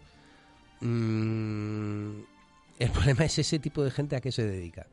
Mm, 0.81 2.19
el 2.79 2.91
problema 2.93 3.25
es 3.25 3.39
ese 3.39 3.59
tipo 3.59 3.83
de 3.83 3.91
gente 3.91 4.15
a 4.15 4.21
qué 4.21 4.31
se 4.31 4.45
dedica. 4.45 4.87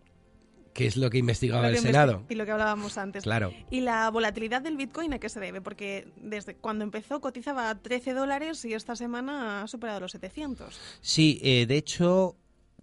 Que 0.74 0.87
es 0.87 0.96
lo 0.96 1.08
que 1.08 1.18
investigaba 1.18 1.62
Lo 1.62 1.68
el 1.68 1.78
Senado. 1.78 2.24
Y 2.28 2.34
lo 2.34 2.44
que 2.44 2.50
hablábamos 2.50 2.98
antes. 2.98 3.22
Claro. 3.22 3.52
¿Y 3.70 3.80
la 3.80 4.10
volatilidad 4.10 4.60
del 4.60 4.76
Bitcoin 4.76 5.14
a 5.14 5.18
qué 5.18 5.28
se 5.28 5.40
debe? 5.40 5.60
Porque 5.60 6.08
desde 6.16 6.56
cuando 6.56 6.84
empezó 6.84 7.20
cotizaba 7.20 7.70
a 7.70 7.80
13 7.80 8.12
dólares 8.12 8.64
y 8.64 8.74
esta 8.74 8.96
semana 8.96 9.62
ha 9.62 9.68
superado 9.68 10.00
los 10.00 10.12
700. 10.12 10.78
Sí, 11.00 11.40
eh, 11.42 11.66
de 11.66 11.76
hecho, 11.76 12.37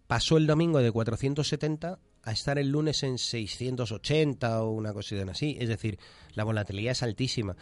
pasó 0.07 0.37
el 0.37 0.47
domingo 0.47 0.79
de 0.79 0.91
470 0.91 1.99
a 2.23 2.31
estar 2.31 2.57
el 2.57 2.69
lunes 2.69 3.03
en 3.03 3.17
680 3.17 4.63
o 4.63 4.71
una 4.71 4.93
cosita 4.93 5.29
así. 5.29 5.57
Es 5.59 5.69
decir, 5.69 5.99
la 6.33 6.43
volatilidad 6.43 6.93
es 6.93 7.03
altísima. 7.03 7.55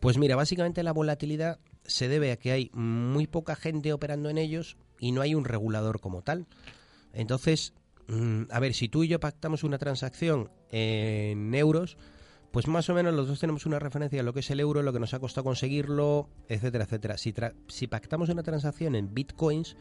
Pues 0.00 0.18
mira, 0.18 0.36
básicamente 0.36 0.82
la 0.82 0.92
volatilidad 0.92 1.58
se 1.84 2.08
debe 2.08 2.32
a 2.32 2.36
que 2.36 2.52
hay 2.52 2.70
muy 2.72 3.26
poca 3.26 3.56
gente 3.56 3.92
operando 3.92 4.30
en 4.30 4.38
ellos 4.38 4.76
y 4.98 5.12
no 5.12 5.20
hay 5.20 5.34
un 5.34 5.44
regulador 5.44 6.00
como 6.00 6.22
tal. 6.22 6.46
Entonces, 7.12 7.74
mm, 8.08 8.44
a 8.50 8.60
ver, 8.60 8.74
si 8.74 8.88
tú 8.88 9.04
y 9.04 9.08
yo 9.08 9.20
pactamos 9.20 9.64
una 9.64 9.78
transacción 9.78 10.50
en 10.70 11.54
euros, 11.54 11.96
pues 12.54 12.68
más 12.68 12.88
o 12.88 12.94
menos 12.94 13.12
los 13.14 13.26
dos 13.26 13.40
tenemos 13.40 13.66
una 13.66 13.80
referencia 13.80 14.16
de 14.16 14.22
lo 14.22 14.32
que 14.32 14.38
es 14.38 14.48
el 14.48 14.60
euro, 14.60 14.80
lo 14.80 14.92
que 14.92 15.00
nos 15.00 15.12
ha 15.12 15.18
costado 15.18 15.42
conseguirlo, 15.42 16.28
etcétera, 16.48 16.84
etcétera. 16.84 17.16
Si, 17.66 17.86
pactamos 17.88 18.28
una 18.28 18.44
transacción 18.44 18.94
en 18.94 19.12
bitcoins, 19.12 19.76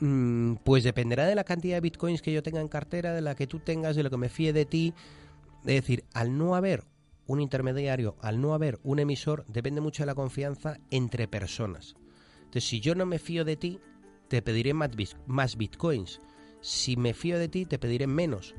mm, 0.00 0.54
pues 0.64 0.82
dependerá 0.82 1.26
de 1.26 1.36
la 1.36 1.44
cantidad 1.44 1.76
de 1.76 1.80
bitcoins 1.80 2.22
que 2.22 2.32
yo 2.32 2.42
tenga 2.42 2.60
en 2.60 2.66
cartera, 2.66 3.14
de 3.14 3.20
la 3.20 3.36
que 3.36 3.46
tú 3.46 3.60
tengas, 3.60 3.94
de 3.94 4.02
lo 4.02 4.10
que 4.10 4.16
me 4.16 4.28
fíe 4.28 4.52
de 4.52 4.64
ti. 4.64 4.94
Es 5.60 5.74
decir, 5.74 6.02
al 6.12 6.36
no 6.36 6.56
haber 6.56 6.88
un 7.28 7.40
intermediario, 7.40 8.16
al 8.20 8.40
no 8.40 8.52
haber 8.52 8.80
un 8.82 8.98
emisor, 8.98 9.44
depende 9.46 9.80
mucho 9.80 10.02
de 10.02 10.08
la 10.08 10.16
confianza 10.16 10.78
entre 10.90 11.28
personas. 11.28 11.94
Entonces, 12.38 12.64
si 12.64 12.80
yo 12.80 12.96
no 12.96 13.06
me 13.06 13.20
fío 13.20 13.44
de 13.44 13.56
ti, 13.56 13.78
te 14.26 14.42
pediré 14.42 14.74
más 14.74 15.56
bitcoins. 15.56 16.20
Si 16.60 16.96
me 16.96 17.14
fío 17.14 17.38
de 17.38 17.48
ti, 17.48 17.66
te 17.66 17.78
pediré 17.78 18.06
menos. 18.06 18.54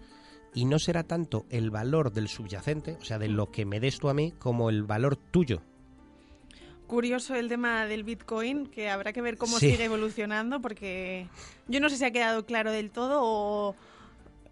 Y 0.53 0.65
no 0.65 0.79
será 0.79 1.03
tanto 1.03 1.45
el 1.49 1.71
valor 1.71 2.11
del 2.11 2.27
subyacente, 2.27 2.97
o 2.99 3.05
sea, 3.05 3.19
de 3.19 3.29
lo 3.29 3.51
que 3.51 3.65
me 3.65 3.79
des 3.79 3.99
tú 3.99 4.09
a 4.09 4.13
mí, 4.13 4.33
como 4.37 4.69
el 4.69 4.83
valor 4.83 5.15
tuyo. 5.15 5.61
Curioso 6.87 7.35
el 7.35 7.47
tema 7.47 7.85
del 7.85 8.03
Bitcoin, 8.03 8.67
que 8.67 8.89
habrá 8.89 9.13
que 9.13 9.21
ver 9.21 9.37
cómo 9.37 9.59
sigue 9.59 9.85
evolucionando, 9.85 10.61
porque 10.61 11.27
yo 11.67 11.79
no 11.79 11.89
sé 11.89 11.95
si 11.95 12.03
ha 12.03 12.11
quedado 12.11 12.45
claro 12.45 12.71
del 12.71 12.91
todo 12.91 13.21
o 13.23 13.75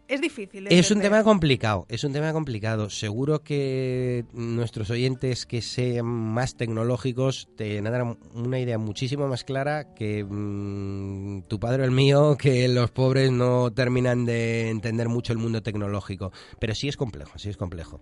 es 0.09 0.21
difícil. 0.21 0.67
Es 0.69 0.89
un 0.89 1.01
tema 1.01 1.23
complicado, 1.23 1.85
es 1.87 2.03
un 2.03 2.11
tema 2.11 2.33
complicado. 2.33 2.89
Seguro 2.89 3.43
que 3.43 4.25
nuestros 4.33 4.89
oyentes 4.89 5.45
que 5.45 5.61
sean 5.61 6.07
más 6.07 6.57
tecnológicos 6.57 7.47
te 7.55 7.79
darán 7.81 8.17
una 8.33 8.59
idea 8.59 8.79
muchísimo 8.79 9.27
más 9.27 9.43
clara 9.43 9.93
que 9.93 10.25
mm, 10.27 11.43
tu 11.43 11.59
padre 11.59 11.83
o 11.83 11.85
el 11.85 11.91
mío, 11.91 12.37
que 12.37 12.67
los 12.67 12.89
pobres 12.89 13.31
no 13.31 13.71
terminan 13.71 14.25
de 14.25 14.71
entender 14.71 15.09
mucho 15.09 15.31
el 15.31 15.37
mundo 15.37 15.61
tecnológico. 15.61 16.31
Pero 16.59 16.73
sí 16.73 16.87
es 16.87 16.97
complejo, 16.97 17.37
sí 17.37 17.49
es 17.49 17.57
complejo. 17.57 18.01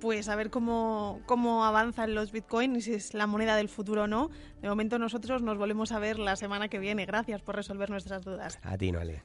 Pues 0.00 0.28
a 0.28 0.36
ver 0.36 0.50
cómo, 0.50 1.22
cómo 1.24 1.64
avanzan 1.64 2.14
los 2.14 2.30
bitcoins 2.30 2.76
y 2.76 2.80
si 2.82 2.92
es 2.92 3.14
la 3.14 3.26
moneda 3.26 3.56
del 3.56 3.70
futuro 3.70 4.04
o 4.04 4.06
no. 4.06 4.30
De 4.60 4.68
momento 4.68 4.98
nosotros 4.98 5.42
nos 5.42 5.56
volvemos 5.56 5.92
a 5.92 5.98
ver 5.98 6.18
la 6.18 6.36
semana 6.36 6.68
que 6.68 6.78
viene. 6.78 7.06
Gracias 7.06 7.40
por 7.40 7.56
resolver 7.56 7.88
nuestras 7.88 8.22
dudas. 8.22 8.58
A 8.62 8.76
ti, 8.76 8.92
Noelia. 8.92 9.24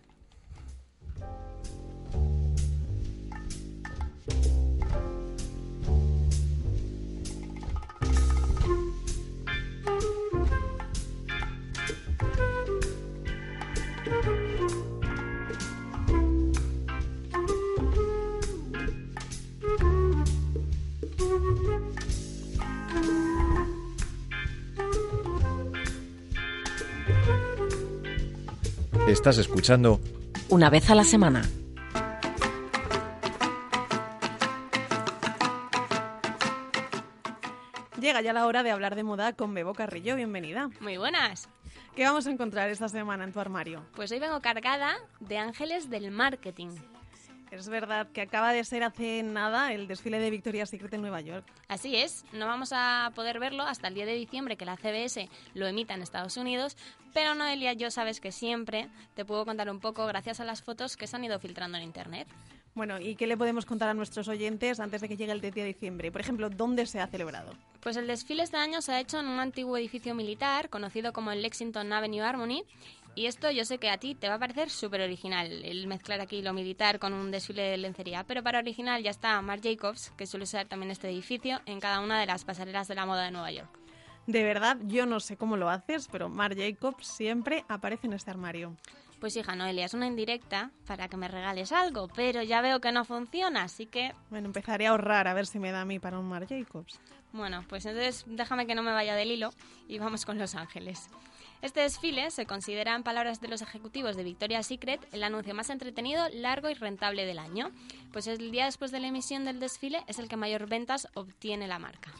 Estás 29.13 29.37
escuchando 29.37 29.99
Una 30.49 30.71
vez 30.71 30.89
a 30.89 30.95
la 30.95 31.03
semana. 31.03 31.43
Llega 38.01 38.21
ya 38.21 38.33
la 38.33 38.47
hora 38.47 38.63
de 38.63 38.71
hablar 38.71 38.95
de 38.95 39.03
moda 39.03 39.33
con 39.33 39.53
Bebo 39.53 39.75
Carrillo. 39.75 40.15
Bienvenida. 40.15 40.71
Muy 40.79 40.97
buenas. 40.97 41.47
¿Qué 41.95 42.05
vamos 42.05 42.25
a 42.25 42.31
encontrar 42.31 42.71
esta 42.71 42.89
semana 42.89 43.23
en 43.23 43.31
tu 43.31 43.39
armario? 43.39 43.85
Pues 43.95 44.11
hoy 44.11 44.17
vengo 44.17 44.41
cargada 44.41 44.95
de 45.19 45.37
ángeles 45.37 45.91
del 45.91 46.09
marketing. 46.09 46.71
Es 47.53 47.69
verdad 47.69 48.07
que 48.11 48.21
acaba 48.21 48.51
de 48.51 48.63
ser 48.63 48.83
hace 48.83 49.21
nada 49.21 49.73
el 49.73 49.87
desfile 49.87 50.17
de 50.17 50.31
Victoria's 50.31 50.71
Secret 50.71 50.91
en 50.95 51.01
Nueva 51.01 51.21
York. 51.21 51.45
Así 51.67 51.95
es, 51.95 52.25
no 52.33 52.47
vamos 52.47 52.71
a 52.73 53.11
poder 53.13 53.39
verlo 53.39 53.61
hasta 53.61 53.89
el 53.89 53.93
10 53.93 54.07
de 54.07 54.15
diciembre 54.15 54.57
que 54.57 54.65
la 54.65 54.75
CBS 54.75 55.29
lo 55.53 55.67
emita 55.67 55.93
en 55.93 56.01
Estados 56.01 56.35
Unidos, 56.35 56.75
pero 57.13 57.35
Noelia, 57.35 57.73
yo 57.73 57.91
sabes 57.91 58.19
que 58.19 58.31
siempre 58.31 58.89
te 59.13 59.23
puedo 59.23 59.45
contar 59.45 59.69
un 59.69 59.79
poco 59.79 60.07
gracias 60.07 60.39
a 60.39 60.45
las 60.45 60.63
fotos 60.63 60.97
que 60.97 61.05
se 61.05 61.15
han 61.15 61.25
ido 61.25 61.37
filtrando 61.37 61.77
en 61.77 61.83
Internet. 61.83 62.27
Bueno, 62.73 62.99
¿y 62.99 63.15
qué 63.15 63.27
le 63.27 63.37
podemos 63.37 63.67
contar 63.67 63.89
a 63.89 63.93
nuestros 63.93 64.27
oyentes 64.27 64.79
antes 64.79 65.01
de 65.01 65.07
que 65.07 65.15
llegue 65.15 65.31
el 65.31 65.39
10 65.39 65.53
de 65.53 65.65
diciembre? 65.65 66.11
Por 66.11 66.21
ejemplo, 66.21 66.49
¿dónde 66.49 66.87
se 66.87 66.99
ha 66.99 67.05
celebrado? 67.05 67.53
Pues 67.81 67.97
el 67.97 68.07
desfile 68.07 68.41
este 68.41 68.57
año 68.57 68.81
se 68.81 68.93
ha 68.93 68.99
hecho 68.99 69.19
en 69.19 69.27
un 69.27 69.39
antiguo 69.39 69.77
edificio 69.77 70.15
militar 70.15 70.69
conocido 70.69 71.13
como 71.13 71.31
el 71.31 71.43
Lexington 71.43 71.93
Avenue 71.93 72.21
Harmony 72.21 72.63
y 73.15 73.27
esto 73.27 73.51
yo 73.51 73.65
sé 73.65 73.77
que 73.77 73.89
a 73.89 73.97
ti 73.97 74.15
te 74.15 74.27
va 74.27 74.35
a 74.35 74.39
parecer 74.39 74.69
súper 74.69 75.01
original, 75.01 75.51
el 75.51 75.87
mezclar 75.87 76.21
aquí 76.21 76.41
lo 76.41 76.53
militar 76.53 76.99
con 76.99 77.13
un 77.13 77.31
desfile 77.31 77.63
de 77.63 77.77
lencería, 77.77 78.23
pero 78.23 78.43
para 78.43 78.59
original 78.59 79.03
ya 79.03 79.11
está 79.11 79.41
Marc 79.41 79.63
Jacobs, 79.63 80.11
que 80.17 80.25
suele 80.25 80.45
ser 80.45 80.67
también 80.67 80.91
este 80.91 81.09
edificio, 81.09 81.61
en 81.65 81.79
cada 81.79 81.99
una 81.99 82.19
de 82.19 82.25
las 82.25 82.45
pasarelas 82.45 82.87
de 82.87 82.95
la 82.95 83.05
moda 83.05 83.23
de 83.23 83.31
Nueva 83.31 83.51
York. 83.51 83.79
De 84.25 84.43
verdad, 84.43 84.77
yo 84.83 85.05
no 85.05 85.19
sé 85.19 85.35
cómo 85.35 85.57
lo 85.57 85.69
haces, 85.69 86.07
pero 86.11 86.29
Marc 86.29 86.57
Jacobs 86.57 87.05
siempre 87.05 87.65
aparece 87.67 88.07
en 88.07 88.13
este 88.13 88.31
armario. 88.31 88.77
Pues 89.19 89.35
hija 89.37 89.55
Noelia, 89.55 89.85
es 89.85 89.93
una 89.93 90.07
indirecta 90.07 90.71
para 90.85 91.07
que 91.07 91.17
me 91.17 91.27
regales 91.27 91.71
algo, 91.71 92.09
pero 92.09 92.41
ya 92.41 92.61
veo 92.61 92.81
que 92.81 92.91
no 92.91 93.05
funciona, 93.05 93.63
así 93.63 93.85
que... 93.85 94.13
Bueno, 94.29 94.47
empezaré 94.47 94.87
a 94.87 94.91
ahorrar 94.91 95.27
a 95.27 95.33
ver 95.33 95.45
si 95.45 95.59
me 95.59 95.71
da 95.71 95.81
a 95.81 95.85
mí 95.85 95.99
para 95.99 96.19
un 96.19 96.27
Marc 96.27 96.49
Jacobs. 96.49 96.99
Bueno, 97.31 97.65
pues 97.67 97.85
entonces 97.85 98.25
déjame 98.27 98.67
que 98.67 98.75
no 98.75 98.83
me 98.83 98.91
vaya 98.91 99.15
del 99.15 99.31
hilo 99.31 99.51
y 99.87 99.97
vamos 99.97 100.25
con 100.25 100.37
Los 100.37 100.55
Ángeles. 100.55 101.09
Este 101.63 101.79
desfile 101.79 102.29
se 102.29 102.45
considera, 102.45 102.93
en 102.93 103.03
palabras 103.03 103.39
de 103.39 103.47
los 103.47 103.61
ejecutivos 103.61 104.17
de 104.17 104.25
Victoria's 104.25 104.67
Secret, 104.67 104.99
el 105.13 105.23
anuncio 105.23 105.55
más 105.55 105.69
entretenido, 105.69 106.27
largo 106.33 106.69
y 106.69 106.73
rentable 106.73 107.25
del 107.25 107.39
año. 107.39 107.71
Pues 108.11 108.27
el 108.27 108.51
día 108.51 108.65
después 108.65 108.91
de 108.91 108.99
la 108.99 109.07
emisión 109.07 109.45
del 109.45 109.61
desfile 109.61 110.03
es 110.07 110.19
el 110.19 110.27
que 110.27 110.35
mayor 110.35 110.67
ventas 110.67 111.07
obtiene 111.13 111.69
la 111.69 111.79
marca. 111.79 112.11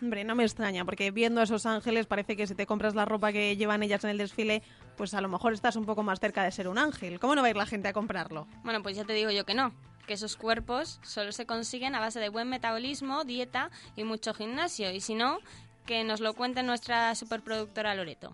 Hombre, 0.00 0.24
no 0.24 0.34
me 0.34 0.44
extraña, 0.44 0.86
porque 0.86 1.10
viendo 1.10 1.42
a 1.42 1.44
esos 1.44 1.66
ángeles 1.66 2.06
parece 2.06 2.38
que 2.38 2.46
si 2.46 2.54
te 2.54 2.64
compras 2.64 2.94
la 2.94 3.04
ropa 3.04 3.32
que 3.32 3.54
llevan 3.58 3.82
ellas 3.82 4.02
en 4.04 4.10
el 4.10 4.16
desfile, 4.16 4.62
pues 4.96 5.12
a 5.12 5.20
lo 5.20 5.28
mejor 5.28 5.52
estás 5.52 5.76
un 5.76 5.84
poco 5.84 6.02
más 6.02 6.18
cerca 6.18 6.42
de 6.42 6.50
ser 6.50 6.66
un 6.66 6.78
ángel. 6.78 7.20
¿Cómo 7.20 7.34
no 7.34 7.42
va 7.42 7.48
a 7.48 7.50
ir 7.50 7.56
la 7.56 7.66
gente 7.66 7.88
a 7.88 7.92
comprarlo? 7.92 8.48
Bueno, 8.64 8.82
pues 8.82 8.96
ya 8.96 9.04
te 9.04 9.12
digo 9.12 9.30
yo 9.30 9.44
que 9.44 9.52
no, 9.52 9.74
que 10.06 10.14
esos 10.14 10.36
cuerpos 10.36 11.00
solo 11.02 11.32
se 11.32 11.44
consiguen 11.44 11.94
a 11.94 12.00
base 12.00 12.18
de 12.18 12.30
buen 12.30 12.48
metabolismo, 12.48 13.24
dieta 13.24 13.70
y 13.94 14.04
mucho 14.04 14.32
gimnasio, 14.32 14.90
y 14.90 15.02
si 15.02 15.14
no, 15.14 15.36
que 15.84 16.02
nos 16.02 16.20
lo 16.20 16.32
cuente 16.32 16.62
nuestra 16.62 17.14
superproductora 17.14 17.94
Loreto. 17.94 18.32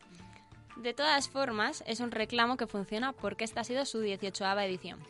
De 0.77 0.95
todas 0.95 1.29
formas, 1.29 1.85
es 1.87 2.01
un 2.01 2.11
reclamo 2.11 2.57
que 2.57 2.67
funciona 2.67 3.13
porque 3.13 3.45
esta 3.45 3.61
ha 3.61 3.65
sido 3.65 3.85
su 3.85 4.03
18ava 4.03 4.65
edición. 4.65 5.01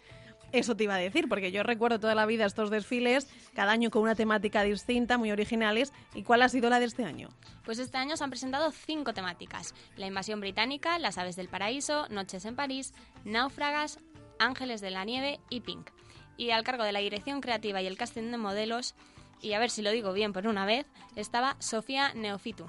Eso 0.53 0.77
te 0.77 0.85
iba 0.85 0.94
a 0.94 0.98
decir, 0.98 1.29
porque 1.31 1.51
yo 1.51 1.62
recuerdo 1.62 1.98
toda 1.98 2.14
la 2.14 2.27
vida 2.27 2.44
estos 2.44 2.68
desfiles, 2.68 3.27
cada 3.55 3.72
año 3.72 3.90
con 3.90 4.03
una 4.03 4.14
temática 4.14 4.62
distinta, 4.62 5.16
muy 5.16 5.31
originales. 5.31 5.94
¿Y 6.14 6.25
cuál 6.25 6.42
ha 6.42 6.48
sido 6.51 6.68
la 6.68 6.79
de 6.79 6.85
este 6.85 7.05
año? 7.05 7.31
Pues 7.64 7.79
este 7.79 7.96
año 7.96 8.18
se 8.18 8.25
han 8.25 8.29
presentado 8.31 8.70
cinco 8.70 9.14
temáticas. 9.14 9.75
La 9.96 10.07
invasión 10.07 10.40
británica, 10.40 10.98
las 10.98 11.16
aves 11.16 11.37
del 11.37 11.48
paraíso, 11.48 12.07
Noches 12.11 12.44
en 12.44 12.55
París, 12.55 12.92
Náufragas, 13.25 13.98
Ángeles 14.38 14.83
de 14.83 14.90
la 14.90 15.05
Nieve 15.05 15.40
y 15.48 15.62
Pink. 15.62 15.90
Y 16.37 16.51
al 16.51 16.64
cargo 16.64 16.85
de 16.85 16.92
la 16.92 16.98
dirección 16.98 17.40
creativa 17.40 17.81
y 17.81 17.87
el 17.87 17.96
casting 17.96 18.31
de 18.31 18.37
modelos, 18.37 18.94
y 19.40 19.55
a 19.55 19.59
ver 19.59 19.70
si 19.70 19.81
lo 19.81 19.90
digo 19.90 20.12
bien 20.12 20.35
por 20.35 20.46
una 20.46 20.66
vez, 20.66 20.87
estaba 21.16 21.57
Sofía 21.61 22.12
Neofitu. 22.12 22.66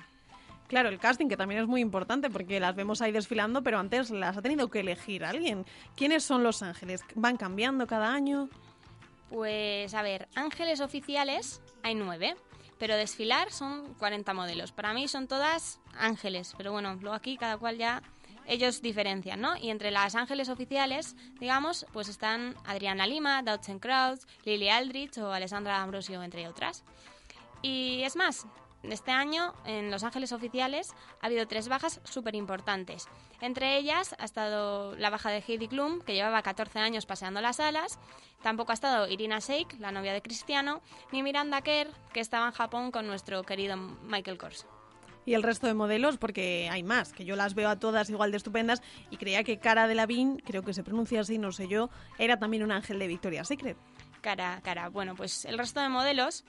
Claro, 0.68 0.90
el 0.90 1.00
casting, 1.00 1.28
que 1.28 1.38
también 1.38 1.62
es 1.62 1.68
muy 1.68 1.82
importante 1.82 2.30
porque 2.30 2.60
las 2.60 2.76
vemos 2.76 3.02
ahí 3.02 3.12
desfilando, 3.12 3.62
pero 3.62 3.80
antes 3.80 4.10
las 4.10 4.38
ha 4.38 4.42
tenido 4.42 4.70
que 4.70 4.80
elegir 4.80 5.24
alguien. 5.24 5.66
¿Quiénes 5.96 6.24
son 6.24 6.44
los 6.44 6.64
ángeles? 6.64 7.02
¿Van 7.16 7.38
cambiando 7.38 7.86
cada 7.86 8.14
año? 8.14 8.50
Pues 9.30 9.94
a 9.94 10.02
ver, 10.02 10.28
ángeles 10.36 10.80
oficiales 10.80 11.62
hay 11.84 11.96
nueve, 11.96 12.36
pero 12.80 12.96
desfilar 12.96 13.52
son 13.52 13.94
40 13.96 14.34
modelos. 14.34 14.72
Para 14.72 14.94
mí 14.94 15.08
son 15.08 15.28
todas 15.28 15.80
ángeles, 15.98 16.54
pero 16.58 16.72
bueno, 16.72 16.96
luego 16.96 17.16
aquí 17.16 17.38
cada 17.38 17.58
cual 17.58 17.78
ya 17.78 18.02
ellos 18.46 18.82
diferencian, 18.82 19.42
¿no? 19.42 19.56
Y 19.58 19.70
entre 19.70 19.92
las 19.92 20.16
ángeles 20.16 20.50
oficiales, 20.50 21.16
digamos, 21.40 21.86
pues 21.94 22.10
están 22.10 22.56
Adriana 22.66 23.08
Lima, 23.08 23.42
Dodson 23.42 23.80
Krauss, 23.80 24.28
Lily 24.44 24.70
Aldrich 24.70 25.18
o 25.18 25.32
Alessandra 25.32 25.82
Ambrosio, 25.82 26.24
entre 26.24 26.48
otras. 26.48 26.84
Y 27.62 28.02
es 28.04 28.16
más, 28.16 28.46
este 28.92 29.12
año, 29.12 29.54
en 29.66 29.92
Los 29.92 30.04
Ángeles 30.04 30.32
Oficiales, 30.32 30.94
ha 31.22 31.28
habido 31.28 31.48
tres 31.48 31.68
bajas 31.70 32.02
súper 32.04 32.36
importantes. 32.36 33.08
Entre 33.42 33.78
ellas 33.78 34.16
ha 34.20 34.26
estado 34.26 34.96
la 34.96 35.10
baja 35.10 35.30
de 35.30 35.44
Heidi 35.48 35.68
Klum, 35.68 36.02
que 36.02 36.14
llevaba 36.14 36.42
14 36.42 36.80
años 36.80 37.06
paseando 37.06 37.42
las 37.42 37.60
alas. 37.60 38.00
Tampoco 38.42 38.72
ha 38.72 38.76
estado 38.76 39.08
Irina 39.08 39.40
Shayk, 39.40 39.80
la 39.80 39.92
novia 39.92 40.14
de 40.14 40.22
Cristiano, 40.22 40.82
ni 41.12 41.24
Miranda 41.24 41.62
Kerr, 41.62 41.88
que 42.12 42.20
estaba 42.20 42.48
en 42.48 42.52
Japón 42.52 42.92
con 42.92 43.08
nuestro 43.08 43.44
querido 43.44 43.78
Michael 43.78 44.38
Kors. 44.38 44.66
Y 45.26 45.36
el 45.36 45.44
resto 45.44 45.68
de 45.68 45.74
modelos, 45.74 46.18
porque 46.18 46.68
hay 46.70 46.84
más, 46.84 47.14
que 47.14 47.24
yo 47.24 47.36
las 47.36 47.54
veo 47.54 47.70
a 47.70 47.80
todas 47.80 48.10
igual 48.10 48.32
de 48.32 48.38
estupendas 48.38 48.82
y 49.10 49.18
creía 49.18 49.44
que 49.44 49.58
Cara 49.58 49.88
de 49.88 49.96
Lavín, 49.96 50.42
creo 50.46 50.64
que 50.64 50.74
se 50.74 50.84
pronuncia 50.84 51.22
así, 51.22 51.38
no 51.38 51.52
sé 51.54 51.68
yo, 51.68 51.90
era 52.18 52.38
también 52.38 52.64
un 52.64 52.72
ángel 52.72 53.00
de 53.00 53.08
Victoria's 53.08 53.48
Secret. 53.48 53.78
Cara, 54.22 54.62
cara. 54.64 54.90
Bueno, 54.90 55.16
pues 55.16 55.46
el 55.46 55.58
resto 55.58 55.82
de 55.82 55.90
modelos 55.90 56.44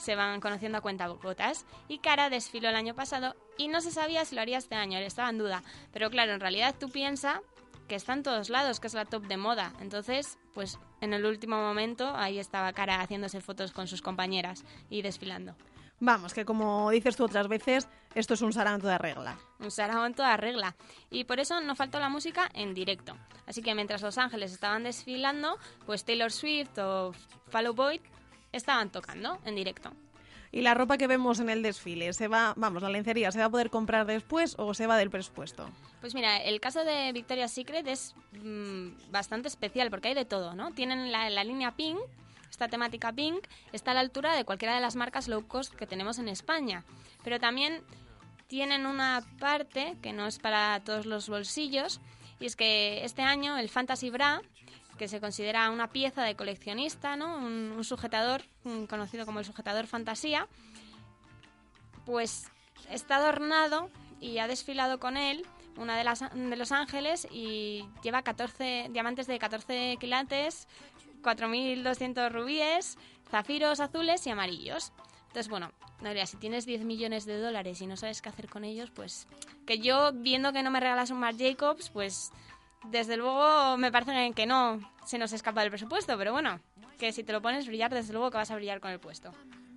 se 0.00 0.16
van 0.16 0.40
conociendo 0.40 0.78
a 0.78 0.80
cuenta 0.80 1.06
gotas. 1.06 1.66
Y 1.88 1.98
Cara 1.98 2.30
desfiló 2.30 2.70
el 2.70 2.74
año 2.74 2.94
pasado 2.94 3.36
y 3.58 3.68
no 3.68 3.80
se 3.80 3.90
sabía 3.90 4.24
si 4.24 4.34
lo 4.34 4.40
haría 4.40 4.58
este 4.58 4.74
año, 4.74 4.98
estaba 4.98 5.28
en 5.28 5.38
duda. 5.38 5.62
Pero 5.92 6.10
claro, 6.10 6.32
en 6.32 6.40
realidad 6.40 6.74
tú 6.78 6.90
piensas 6.90 7.40
que 7.86 7.96
está 7.96 8.12
en 8.12 8.22
todos 8.22 8.50
lados, 8.50 8.80
que 8.80 8.86
es 8.86 8.94
la 8.94 9.04
top 9.04 9.26
de 9.26 9.36
moda. 9.36 9.72
Entonces, 9.80 10.38
pues 10.54 10.78
en 11.00 11.12
el 11.12 11.26
último 11.26 11.56
momento 11.56 12.14
ahí 12.16 12.38
estaba 12.38 12.72
Cara 12.72 13.00
haciéndose 13.00 13.40
fotos 13.40 13.72
con 13.72 13.86
sus 13.88 14.00
compañeras 14.00 14.64
y 14.88 15.02
desfilando. 15.02 15.54
Vamos, 16.02 16.32
que 16.32 16.46
como 16.46 16.90
dices 16.90 17.16
tú 17.16 17.24
otras 17.24 17.46
veces, 17.46 17.86
esto 18.14 18.32
es 18.32 18.40
un 18.40 18.54
sarao 18.54 18.76
en 18.76 18.80
toda 18.80 18.96
regla. 18.96 19.38
Un 19.58 19.70
sarao 19.70 20.06
en 20.06 20.14
toda 20.14 20.34
regla. 20.38 20.74
Y 21.10 21.24
por 21.24 21.40
eso 21.40 21.60
no 21.60 21.76
faltó 21.76 22.00
la 22.00 22.08
música 22.08 22.48
en 22.54 22.72
directo. 22.72 23.14
Así 23.46 23.60
que 23.60 23.74
mientras 23.74 24.00
Los 24.00 24.16
Ángeles 24.16 24.52
estaban 24.52 24.84
desfilando, 24.84 25.58
pues 25.84 26.04
Taylor 26.04 26.32
Swift 26.32 26.78
o 26.78 27.12
Fall 27.48 27.72
Boy 27.72 28.00
estaban 28.52 28.90
tocando 28.90 29.38
en 29.44 29.54
directo. 29.54 29.92
¿Y 30.52 30.62
la 30.62 30.74
ropa 30.74 30.98
que 30.98 31.06
vemos 31.06 31.38
en 31.38 31.48
el 31.48 31.62
desfile, 31.62 32.12
se 32.12 32.26
va, 32.26 32.54
vamos, 32.56 32.82
la 32.82 32.88
lencería, 32.88 33.30
se 33.30 33.38
va 33.38 33.44
a 33.44 33.50
poder 33.50 33.70
comprar 33.70 34.04
después 34.04 34.56
o 34.58 34.74
se 34.74 34.88
va 34.88 34.96
del 34.96 35.08
presupuesto? 35.08 35.70
Pues 36.00 36.14
mira, 36.14 36.38
el 36.38 36.60
caso 36.60 36.84
de 36.84 37.12
Victoria's 37.12 37.52
Secret 37.52 37.86
es 37.86 38.16
mm, 38.42 39.12
bastante 39.12 39.46
especial 39.46 39.90
porque 39.90 40.08
hay 40.08 40.14
de 40.14 40.24
todo, 40.24 40.54
¿no? 40.54 40.72
Tienen 40.72 41.12
la, 41.12 41.30
la 41.30 41.44
línea 41.44 41.76
Pink, 41.76 41.98
esta 42.50 42.66
temática 42.66 43.12
Pink, 43.12 43.46
está 43.72 43.92
a 43.92 43.94
la 43.94 44.00
altura 44.00 44.34
de 44.34 44.44
cualquiera 44.44 44.74
de 44.74 44.80
las 44.80 44.96
marcas 44.96 45.28
low 45.28 45.46
cost 45.46 45.72
que 45.74 45.86
tenemos 45.86 46.18
en 46.18 46.28
España. 46.28 46.84
Pero 47.22 47.38
también 47.38 47.82
tienen 48.48 48.86
una 48.86 49.24
parte 49.38 49.96
que 50.02 50.12
no 50.12 50.26
es 50.26 50.40
para 50.40 50.80
todos 50.80 51.06
los 51.06 51.28
bolsillos, 51.28 52.00
y 52.40 52.46
es 52.46 52.56
que 52.56 53.04
este 53.04 53.22
año 53.22 53.56
el 53.56 53.68
Fantasy 53.68 54.10
Bra 54.10 54.42
que 55.00 55.08
se 55.08 55.18
considera 55.18 55.70
una 55.70 55.88
pieza 55.88 56.24
de 56.24 56.36
coleccionista, 56.36 57.16
¿no? 57.16 57.38
un, 57.38 57.82
sujetador 57.84 58.42
conocido 58.86 59.24
como 59.24 59.38
el 59.38 59.46
sujetador 59.46 59.86
fantasía, 59.86 60.46
pues 62.04 62.48
está 62.90 63.16
adornado 63.16 63.88
y 64.20 64.36
ha 64.40 64.46
desfilado 64.46 65.00
con 65.00 65.16
él 65.16 65.46
una 65.78 65.96
de, 65.96 66.04
las, 66.04 66.20
de 66.34 66.56
los 66.56 66.70
ángeles 66.70 67.26
y 67.30 67.88
lleva 68.02 68.20
14 68.20 68.88
diamantes 68.90 69.26
de 69.26 69.38
14 69.38 69.96
quilates, 69.98 70.68
4.200 71.22 72.30
rubíes, 72.30 72.98
zafiros 73.30 73.80
azules 73.80 74.26
y 74.26 74.30
amarillos. 74.30 74.92
Entonces, 75.28 75.48
bueno, 75.48 75.72
Noelia, 76.02 76.26
si 76.26 76.36
tienes 76.36 76.66
10 76.66 76.84
millones 76.84 77.24
de 77.24 77.40
dólares 77.40 77.80
y 77.80 77.86
no 77.86 77.96
sabes 77.96 78.20
qué 78.20 78.28
hacer 78.28 78.50
con 78.50 78.64
ellos, 78.64 78.90
pues 78.90 79.26
que 79.64 79.78
yo, 79.78 80.12
viendo 80.12 80.52
que 80.52 80.62
no 80.62 80.70
me 80.70 80.80
regalas 80.80 81.10
un 81.10 81.20
Marc 81.20 81.38
Jacobs, 81.38 81.88
pues 81.88 82.32
desde 82.84 83.16
luego 83.16 83.76
me 83.76 83.92
parece 83.92 84.32
que 84.32 84.46
no 84.46 84.80
se 85.04 85.18
nos 85.18 85.32
escapa 85.32 85.60
del 85.62 85.70
presupuesto, 85.70 86.16
pero 86.16 86.32
bueno, 86.32 86.60
que 86.98 87.12
si 87.12 87.24
te 87.24 87.32
lo 87.32 87.42
pones 87.42 87.66
brillar, 87.66 87.92
desde 87.92 88.12
luego 88.12 88.30
que 88.30 88.38
vas 88.38 88.50
a 88.50 88.56
brillar 88.56 88.80
con 88.80 88.90
el 88.90 89.00
puesto. 89.00 89.32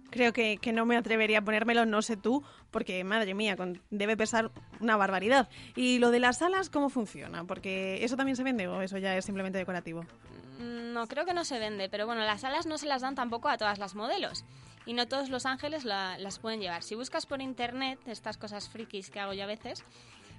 Creo 0.10 0.32
que, 0.32 0.60
no 0.72 0.86
me 0.86 0.96
atrevería 0.96 1.40
a 1.40 1.42
ponérmelo, 1.42 1.88
no 1.88 2.04
sé 2.04 2.18
tú, 2.18 2.44
porque 2.70 3.04
madre 3.04 3.34
mía, 3.34 3.58
debe 3.90 4.16
pesar 4.16 4.52
una 4.80 4.96
barbaridad. 4.96 5.50
¿Y 5.76 5.98
lo 5.98 6.12
de 6.12 6.20
las 6.20 6.44
alas 6.44 6.70
cómo 6.70 6.90
funciona? 6.90 7.46
Porque 7.46 8.04
eso 8.06 8.16
también 8.16 8.36
se 8.36 8.44
vende 8.44 8.68
o 8.68 8.84
eso 8.84 9.00
ya 9.00 9.18
es 9.18 9.26
simplemente 9.26 9.58
decorativo. 9.58 10.06
Mm, 10.60 10.94
no, 10.94 11.08
creo 11.08 11.26
que 11.26 11.34
no 11.34 11.44
se 11.44 11.58
vende, 11.58 11.90
pero 11.90 12.06
bueno, 12.06 12.22
las 12.22 12.44
alas 12.44 12.68
no 12.68 12.78
se 12.78 12.86
las 12.86 13.02
dan 13.02 13.16
tampoco 13.16 13.50
a 13.50 13.58
todas 13.58 13.80
las 13.80 13.96
modelos 13.96 14.46
y 14.86 14.94
no 14.94 15.08
todos 15.08 15.30
los 15.30 15.46
ángeles 15.46 15.84
las 15.86 16.40
pueden 16.40 16.60
llevar. 16.60 16.84
Si 16.84 16.94
buscas 16.94 17.26
por 17.26 17.42
internet 17.42 18.00
estas 18.06 18.38
cosas 18.38 18.70
frikis 18.70 19.10
que 19.10 19.20
hago 19.20 19.34
yo 19.34 19.44
a 19.44 19.48
veces, 19.48 19.84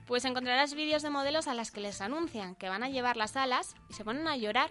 pues 0.06 0.24
encontrarás 0.24 0.74
vídeos 0.74 1.02
de 1.02 1.10
modelos 1.10 1.48
a 1.48 1.54
las 1.54 1.70
que 1.70 1.80
les 1.80 2.00
anuncian 2.00 2.54
que 2.54 2.68
van 2.68 2.82
a 2.82 2.88
llevar 2.88 3.16
las 3.16 3.36
alas 3.36 3.74
y 3.88 3.94
se 3.94 4.04
ponen 4.04 4.28
a 4.28 4.36
llorar. 4.36 4.70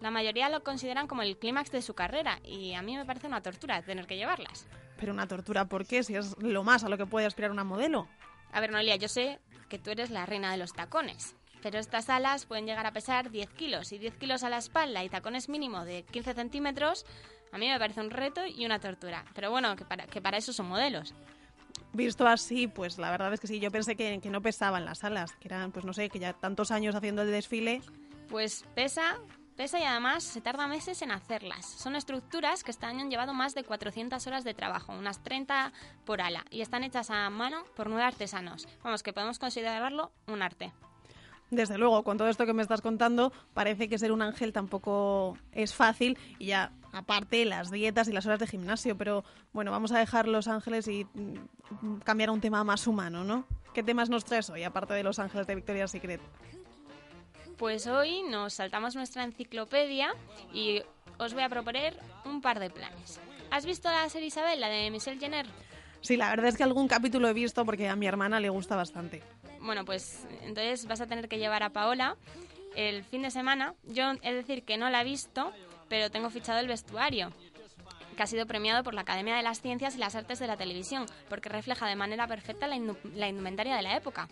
La 0.00 0.10
mayoría 0.10 0.48
lo 0.48 0.64
consideran 0.64 1.06
como 1.06 1.22
el 1.22 1.38
clímax 1.38 1.70
de 1.70 1.82
su 1.82 1.94
carrera 1.94 2.40
y 2.44 2.74
a 2.74 2.82
mí 2.82 2.96
me 2.96 3.04
parece 3.04 3.28
una 3.28 3.42
tortura 3.42 3.82
tener 3.82 4.06
que 4.06 4.16
llevarlas. 4.16 4.66
Pero 4.98 5.12
una 5.12 5.28
tortura, 5.28 5.66
¿por 5.66 5.86
qué? 5.86 6.02
Si 6.02 6.16
es 6.16 6.36
lo 6.38 6.64
más 6.64 6.82
a 6.82 6.88
lo 6.88 6.98
que 6.98 7.06
puede 7.06 7.26
aspirar 7.26 7.52
una 7.52 7.64
modelo. 7.64 8.08
A 8.50 8.60
ver, 8.60 8.72
Noelia, 8.72 8.96
yo 8.96 9.08
sé 9.08 9.38
que 9.68 9.78
tú 9.78 9.90
eres 9.90 10.10
la 10.10 10.26
reina 10.26 10.50
de 10.50 10.58
los 10.58 10.72
tacones, 10.72 11.36
pero 11.62 11.78
estas 11.78 12.10
alas 12.10 12.46
pueden 12.46 12.66
llegar 12.66 12.86
a 12.86 12.92
pesar 12.92 13.30
10 13.30 13.50
kilos 13.50 13.92
y 13.92 13.98
10 13.98 14.16
kilos 14.16 14.42
a 14.42 14.50
la 14.50 14.58
espalda 14.58 15.04
y 15.04 15.08
tacones 15.08 15.48
mínimo 15.48 15.84
de 15.84 16.02
15 16.02 16.34
centímetros, 16.34 17.06
a 17.52 17.58
mí 17.58 17.68
me 17.68 17.78
parece 17.78 18.00
un 18.00 18.10
reto 18.10 18.44
y 18.44 18.66
una 18.66 18.80
tortura. 18.80 19.24
Pero 19.34 19.50
bueno, 19.50 19.76
que 19.76 19.84
para, 19.84 20.06
que 20.06 20.20
para 20.20 20.38
eso 20.38 20.52
son 20.52 20.66
modelos 20.66 21.14
visto 21.92 22.26
así, 22.26 22.66
pues 22.66 22.98
la 22.98 23.10
verdad 23.10 23.32
es 23.32 23.40
que 23.40 23.46
sí, 23.46 23.60
yo 23.60 23.70
pensé 23.70 23.96
que, 23.96 24.20
que, 24.20 24.30
no 24.30 24.42
pesaban 24.42 24.84
las 24.84 25.04
alas, 25.04 25.32
que 25.36 25.48
eran, 25.48 25.72
pues 25.72 25.84
no 25.84 25.92
sé, 25.92 26.08
que 26.08 26.18
ya 26.18 26.32
tantos 26.32 26.70
años 26.70 26.94
haciendo 26.94 27.22
el 27.22 27.30
desfile. 27.30 27.82
Pues 28.28 28.64
pesa, 28.74 29.18
pesa 29.56 29.78
y 29.78 29.84
además 29.84 30.24
se 30.24 30.40
tarda 30.40 30.66
meses 30.66 31.02
en 31.02 31.10
hacerlas. 31.10 31.66
Son 31.66 31.96
estructuras 31.96 32.64
que 32.64 32.70
este 32.70 32.86
año 32.86 33.00
han 33.00 33.10
llevado 33.10 33.34
más 33.34 33.54
de 33.54 33.64
400 33.64 34.26
horas 34.26 34.44
de 34.44 34.54
trabajo, 34.54 34.92
unas 34.92 35.22
30 35.22 35.72
por 36.04 36.20
ala, 36.20 36.44
y 36.50 36.62
están 36.62 36.84
hechas 36.84 37.10
a 37.10 37.28
mano 37.30 37.64
por 37.76 37.88
nueve 37.88 38.04
artesanos. 38.04 38.66
Vamos, 38.82 39.02
que 39.02 39.12
podemos 39.12 39.38
considerarlo 39.38 40.12
un 40.26 40.42
arte. 40.42 40.72
Desde 41.50 41.76
luego, 41.76 42.02
con 42.02 42.16
todo 42.16 42.28
esto 42.28 42.46
que 42.46 42.54
me 42.54 42.62
estás 42.62 42.80
contando, 42.80 43.30
parece 43.52 43.90
que 43.90 43.98
ser 43.98 44.10
un 44.10 44.22
ángel 44.22 44.54
tampoco 44.54 45.36
es 45.52 45.74
fácil 45.74 46.18
y 46.38 46.46
ya 46.46 46.72
aparte 46.92 47.44
las 47.44 47.70
dietas 47.70 48.08
y 48.08 48.12
las 48.12 48.26
horas 48.26 48.38
de 48.38 48.46
gimnasio, 48.46 48.96
pero 48.96 49.24
bueno, 49.52 49.70
vamos 49.70 49.92
a 49.92 49.98
dejar 49.98 50.28
Los 50.28 50.48
Ángeles 50.48 50.86
y 50.88 51.04
mm, 51.04 52.00
cambiar 52.04 52.28
a 52.28 52.32
un 52.32 52.40
tema 52.40 52.62
más 52.64 52.86
humano, 52.86 53.24
¿no? 53.24 53.46
¿Qué 53.74 53.82
temas 53.82 54.10
nos 54.10 54.24
traes 54.24 54.50
hoy, 54.50 54.62
aparte 54.62 54.94
de 54.94 55.02
Los 55.02 55.18
Ángeles 55.18 55.46
de 55.46 55.54
Victoria's 55.54 55.90
Secret? 55.90 56.20
Pues 57.56 57.86
hoy 57.86 58.22
nos 58.22 58.54
saltamos 58.54 58.94
nuestra 58.94 59.24
enciclopedia 59.24 60.14
y 60.52 60.82
os 61.18 61.32
voy 61.32 61.42
a 61.42 61.48
proponer 61.48 61.96
un 62.24 62.40
par 62.40 62.60
de 62.60 62.70
planes. 62.70 63.20
¿Has 63.50 63.64
visto 63.64 63.90
la 63.90 64.08
serie 64.08 64.28
Isabel, 64.28 64.60
la 64.60 64.68
de 64.68 64.90
Michelle 64.90 65.18
Jenner? 65.18 65.46
Sí, 66.00 66.16
la 66.16 66.30
verdad 66.30 66.46
es 66.46 66.56
que 66.56 66.64
algún 66.64 66.88
capítulo 66.88 67.28
he 67.28 67.32
visto 67.32 67.64
porque 67.64 67.88
a 67.88 67.96
mi 67.96 68.06
hermana 68.06 68.40
le 68.40 68.48
gusta 68.48 68.76
bastante. 68.76 69.22
Bueno, 69.60 69.84
pues 69.84 70.26
entonces 70.42 70.86
vas 70.86 71.00
a 71.00 71.06
tener 71.06 71.28
que 71.28 71.38
llevar 71.38 71.62
a 71.62 71.70
Paola 71.70 72.16
el 72.74 73.04
fin 73.04 73.22
de 73.22 73.30
semana. 73.30 73.74
Yo 73.84 74.12
he 74.22 74.34
decir 74.34 74.64
que 74.64 74.76
no 74.76 74.90
la 74.90 75.02
he 75.02 75.04
visto, 75.04 75.52
pero 75.92 76.10
tengo 76.10 76.30
fichado 76.30 76.58
el 76.58 76.68
vestuario 76.68 77.30
que 78.16 78.22
ha 78.22 78.26
sido 78.26 78.46
premiado 78.46 78.82
por 78.82 78.94
la 78.94 79.02
Academia 79.02 79.36
de 79.36 79.42
las 79.42 79.60
Ciencias 79.60 79.94
y 79.94 79.98
las 79.98 80.14
Artes 80.14 80.38
de 80.38 80.46
la 80.46 80.56
Televisión, 80.56 81.04
porque 81.28 81.50
refleja 81.50 81.86
de 81.86 81.96
manera 81.96 82.26
perfecta 82.26 82.66
la, 82.66 82.76
indumentaria 82.76 83.76
de 83.76 83.82
la 83.82 83.94
época. 83.94 84.26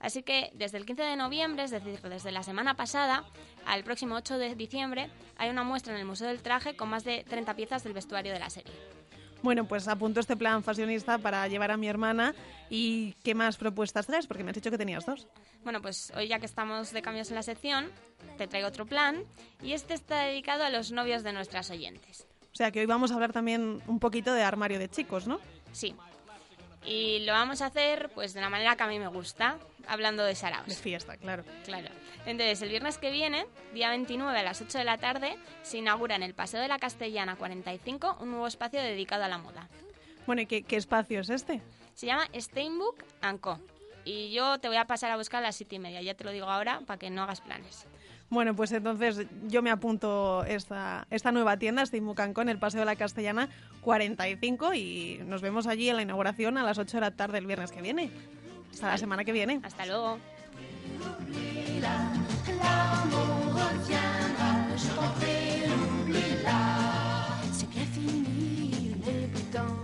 Así 0.00 0.22
que 0.22 0.50
desde 0.54 0.78
el 0.78 0.86
15 0.86 1.02
de 1.02 1.16
noviembre, 1.16 1.64
es 1.64 1.72
decir, 1.72 2.00
desde 2.00 2.32
la 2.32 2.42
semana 2.42 2.72
pasada 2.72 3.22
al 3.66 3.84
próximo 3.84 4.14
8 4.14 4.38
de 4.38 4.54
diciembre, 4.54 5.10
hay 5.36 5.50
una 5.50 5.62
muestra 5.62 5.92
en 5.92 6.00
el 6.00 6.06
Museo 6.06 6.28
del 6.28 6.40
Traje 6.40 6.74
con 6.74 6.88
más 6.88 7.04
de 7.04 7.22
30 7.28 7.54
piezas 7.54 7.84
del 7.84 7.92
vestuario 7.92 8.32
de 8.32 8.38
la 8.38 8.48
serie. 8.48 8.72
Bueno, 9.44 9.66
pues 9.66 9.86
apunto 9.88 10.20
este 10.20 10.38
plan 10.38 10.62
fashionista 10.62 11.18
para 11.18 11.46
llevar 11.48 11.70
a 11.70 11.76
mi 11.76 11.86
hermana. 11.86 12.34
¿Y 12.70 13.12
qué 13.22 13.34
más 13.34 13.58
propuestas 13.58 14.06
traes? 14.06 14.26
Porque 14.26 14.42
me 14.42 14.50
has 14.50 14.54
dicho 14.54 14.70
que 14.70 14.78
tenías 14.78 15.04
dos. 15.04 15.26
Bueno, 15.64 15.82
pues 15.82 16.10
hoy 16.16 16.28
ya 16.28 16.38
que 16.38 16.46
estamos 16.46 16.92
de 16.92 17.02
cambios 17.02 17.28
en 17.28 17.34
la 17.34 17.42
sección, 17.42 17.90
te 18.38 18.46
traigo 18.46 18.68
otro 18.68 18.86
plan. 18.86 19.22
Y 19.62 19.74
este 19.74 19.92
está 19.92 20.22
dedicado 20.22 20.64
a 20.64 20.70
los 20.70 20.92
novios 20.92 21.22
de 21.24 21.34
nuestras 21.34 21.68
oyentes. 21.68 22.26
O 22.54 22.56
sea 22.56 22.70
que 22.70 22.80
hoy 22.80 22.86
vamos 22.86 23.10
a 23.10 23.14
hablar 23.14 23.34
también 23.34 23.82
un 23.86 24.00
poquito 24.00 24.32
de 24.32 24.42
armario 24.42 24.78
de 24.78 24.88
chicos, 24.88 25.26
¿no? 25.26 25.38
Sí. 25.72 25.94
Y 26.86 27.18
lo 27.26 27.34
vamos 27.34 27.60
a 27.60 27.66
hacer 27.66 28.08
pues 28.14 28.32
de 28.32 28.40
la 28.40 28.48
manera 28.48 28.76
que 28.76 28.82
a 28.82 28.86
mí 28.86 28.98
me 28.98 29.08
gusta, 29.08 29.58
hablando 29.86 30.24
de 30.24 30.34
saraos. 30.34 30.68
De 30.68 30.74
fiesta, 30.74 31.18
claro. 31.18 31.44
Claro. 31.66 31.90
Entonces, 32.26 32.62
el 32.62 32.70
viernes 32.70 32.98
que 32.98 33.10
viene, 33.10 33.46
día 33.74 33.90
29 33.90 34.38
a 34.38 34.42
las 34.42 34.60
8 34.60 34.78
de 34.78 34.84
la 34.84 34.98
tarde, 34.98 35.36
se 35.62 35.78
inaugura 35.78 36.16
en 36.16 36.22
el 36.22 36.34
Paseo 36.34 36.60
de 36.60 36.68
la 36.68 36.78
Castellana 36.78 37.36
45 37.36 38.18
un 38.20 38.30
nuevo 38.30 38.46
espacio 38.46 38.80
dedicado 38.80 39.24
a 39.24 39.28
la 39.28 39.38
moda. 39.38 39.68
Bueno, 40.26 40.42
¿y 40.42 40.46
qué, 40.46 40.64
espacio 40.76 41.20
es 41.20 41.28
este? 41.28 41.60
Se 41.94 42.06
llama 42.06 42.26
Steinbook 42.34 43.04
Co. 43.40 43.58
Y 44.06 44.32
yo 44.32 44.58
te 44.58 44.68
voy 44.68 44.76
a 44.76 44.86
pasar 44.86 45.10
a 45.10 45.16
buscar 45.16 45.42
a 45.42 45.48
las 45.48 45.56
7 45.56 45.76
y 45.76 45.78
media, 45.78 46.02
ya 46.02 46.14
te 46.14 46.24
lo 46.24 46.30
digo 46.30 46.46
ahora, 46.46 46.80
para 46.86 46.98
que 46.98 47.10
no 47.10 47.22
hagas 47.22 47.40
planes. 47.40 47.86
Bueno, 48.30 48.56
pues 48.56 48.72
entonces 48.72 49.26
yo 49.46 49.62
me 49.62 49.70
apunto 49.70 50.44
esta, 50.44 51.06
esta 51.10 51.30
nueva 51.30 51.58
tienda, 51.58 51.84
Steinbook 51.84 52.32
Co, 52.32 52.42
en 52.42 52.48
el 52.48 52.58
Paseo 52.58 52.80
de 52.80 52.86
la 52.86 52.96
Castellana 52.96 53.50
45 53.82 54.74
y 54.74 55.20
nos 55.26 55.42
vemos 55.42 55.66
allí 55.66 55.90
en 55.90 55.96
la 55.96 56.02
inauguración 56.02 56.56
a 56.56 56.64
las 56.64 56.78
8 56.78 56.96
de 56.96 57.00
la 57.02 57.10
tarde 57.10 57.38
el 57.38 57.46
viernes 57.46 57.70
que 57.70 57.82
viene. 57.82 58.10
Hasta 58.72 58.88
la 58.88 58.98
semana 58.98 59.24
que 59.24 59.32
viene. 59.32 59.60
Hasta 59.62 59.86
luego. 59.86 60.18
L'amour 62.64 63.36
reviendra, 63.60 64.52
je 64.82 64.88
t'en 64.96 65.10
prie, 65.18 65.68
oublie-la. 65.76 66.62
C'est 67.52 67.70
bien 67.70 67.86
fini, 67.92 68.70
il 68.86 68.94
n'est 69.04 69.28
plus 69.32 69.46
temps 69.56 69.78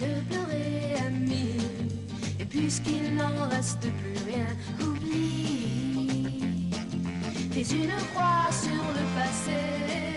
de 0.00 0.10
pleurer, 0.28 0.96
ami. 1.06 1.46
Et 2.40 2.44
puisqu'il 2.44 3.14
n'en 3.14 3.48
reste 3.50 3.86
plus 4.00 4.18
rien, 4.30 4.48
oublie. 4.80 6.40
Fais 7.52 7.68
une 7.82 7.96
croix 8.12 8.48
sur 8.50 8.84
le 8.96 9.04
passé, 9.16 9.60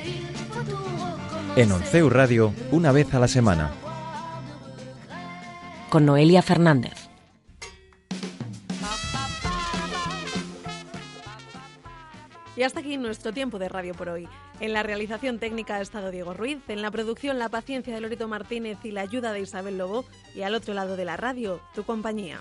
il 0.05 0.35
faut 0.49 0.63
tout 0.63 0.77
recommencer. 0.77 1.63
En 1.63 1.71
Onceu 1.71 2.07
Radio, 2.07 2.53
una 2.71 2.91
vez 2.93 3.07
a 3.13 3.19
la 3.19 3.27
semana. 3.27 3.71
Con 5.89 6.05
Noelia 6.05 6.41
Fernández. 6.41 7.04
Y 12.55 12.63
hasta 12.63 12.79
aquí 12.79 12.97
nuestro 12.97 13.33
tiempo 13.33 13.59
de 13.59 13.67
radio 13.67 13.93
por 13.93 14.09
hoy. 14.09 14.27
En 14.59 14.71
la 14.71 14.83
realización 14.83 15.39
técnica 15.39 15.75
ha 15.75 15.81
estado 15.81 16.11
Diego 16.11 16.33
Ruiz, 16.33 16.59
en 16.69 16.81
la 16.81 16.89
producción 16.89 17.37
la 17.37 17.49
paciencia 17.49 17.93
de 17.93 18.01
Lorito 18.01 18.27
Martínez 18.27 18.77
y 18.83 18.91
la 18.91 19.01
ayuda 19.01 19.33
de 19.33 19.41
Isabel 19.41 19.77
Lobo, 19.77 20.05
y 20.33 20.43
al 20.43 20.55
otro 20.55 20.73
lado 20.73 20.95
de 20.95 21.05
la 21.05 21.17
radio, 21.17 21.59
tu 21.73 21.83
compañía. 21.83 22.39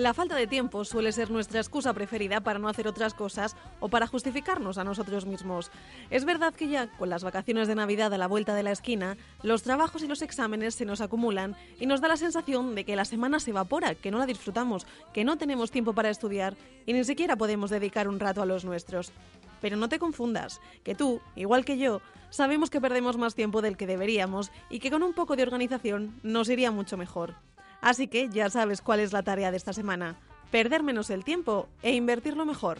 La 0.00 0.14
falta 0.14 0.34
de 0.34 0.46
tiempo 0.46 0.86
suele 0.86 1.12
ser 1.12 1.30
nuestra 1.30 1.60
excusa 1.60 1.92
preferida 1.92 2.40
para 2.40 2.58
no 2.58 2.70
hacer 2.70 2.88
otras 2.88 3.12
cosas 3.12 3.54
o 3.80 3.90
para 3.90 4.06
justificarnos 4.06 4.78
a 4.78 4.84
nosotros 4.84 5.26
mismos. 5.26 5.70
Es 6.08 6.24
verdad 6.24 6.54
que 6.54 6.68
ya 6.68 6.86
con 6.92 7.10
las 7.10 7.22
vacaciones 7.22 7.68
de 7.68 7.74
Navidad 7.74 8.14
a 8.14 8.16
la 8.16 8.26
vuelta 8.26 8.54
de 8.54 8.62
la 8.62 8.70
esquina, 8.70 9.18
los 9.42 9.62
trabajos 9.62 10.02
y 10.02 10.06
los 10.06 10.22
exámenes 10.22 10.74
se 10.74 10.86
nos 10.86 11.02
acumulan 11.02 11.54
y 11.78 11.84
nos 11.84 12.00
da 12.00 12.08
la 12.08 12.16
sensación 12.16 12.74
de 12.74 12.86
que 12.86 12.96
la 12.96 13.04
semana 13.04 13.40
se 13.40 13.50
evapora, 13.50 13.94
que 13.94 14.10
no 14.10 14.16
la 14.16 14.24
disfrutamos, 14.24 14.86
que 15.12 15.22
no 15.22 15.36
tenemos 15.36 15.70
tiempo 15.70 15.92
para 15.92 16.08
estudiar 16.08 16.56
y 16.86 16.94
ni 16.94 17.04
siquiera 17.04 17.36
podemos 17.36 17.68
dedicar 17.68 18.08
un 18.08 18.20
rato 18.20 18.40
a 18.40 18.46
los 18.46 18.64
nuestros. 18.64 19.12
Pero 19.60 19.76
no 19.76 19.90
te 19.90 19.98
confundas, 19.98 20.62
que 20.82 20.94
tú, 20.94 21.20
igual 21.36 21.66
que 21.66 21.76
yo, 21.76 22.00
sabemos 22.30 22.70
que 22.70 22.80
perdemos 22.80 23.18
más 23.18 23.34
tiempo 23.34 23.60
del 23.60 23.76
que 23.76 23.86
deberíamos 23.86 24.50
y 24.70 24.78
que 24.78 24.90
con 24.90 25.02
un 25.02 25.12
poco 25.12 25.36
de 25.36 25.42
organización 25.42 26.18
nos 26.22 26.48
iría 26.48 26.70
mucho 26.70 26.96
mejor. 26.96 27.34
Así 27.80 28.08
que 28.08 28.28
ya 28.28 28.50
sabes 28.50 28.82
cuál 28.82 29.00
es 29.00 29.12
la 29.12 29.22
tarea 29.22 29.50
de 29.50 29.56
esta 29.56 29.72
semana. 29.72 30.16
Perder 30.50 30.82
menos 30.82 31.10
el 31.10 31.24
tiempo 31.24 31.68
e 31.82 31.92
invertirlo 31.94 32.44
mejor. 32.44 32.78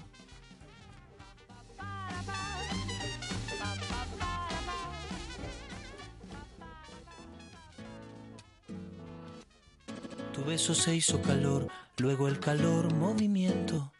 Tu 10.32 10.44
beso 10.44 10.74
se 10.74 10.94
hizo 10.94 11.20
calor, 11.22 11.68
luego 11.98 12.26
el 12.26 12.40
calor 12.40 12.92
movimiento, 12.94 13.92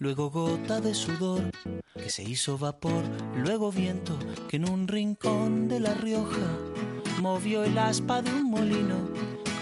luego 0.00 0.30
gota 0.30 0.80
de 0.80 0.94
sudor 0.94 1.50
que 1.94 2.10
se 2.10 2.22
hizo 2.22 2.58
vapor, 2.58 3.04
luego 3.36 3.72
viento 3.72 4.18
que 4.48 4.56
en 4.56 4.68
un 4.68 4.86
rincón 4.86 5.68
de 5.68 5.80
La 5.80 5.94
Rioja 5.94 6.58
movió 7.20 7.64
el 7.64 7.78
aspa 7.78 8.22
de 8.22 8.30
un 8.32 8.44
molino 8.44 9.08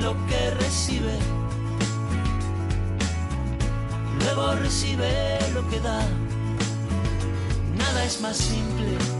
lo 0.00 0.14
que 0.26 0.50
recibe, 0.52 1.18
luego 4.20 4.54
recibe 4.54 5.38
lo 5.54 5.68
que 5.68 5.80
da. 5.80 6.00
Nada 7.76 8.04
es 8.04 8.20
más 8.20 8.36
simple. 8.36 9.19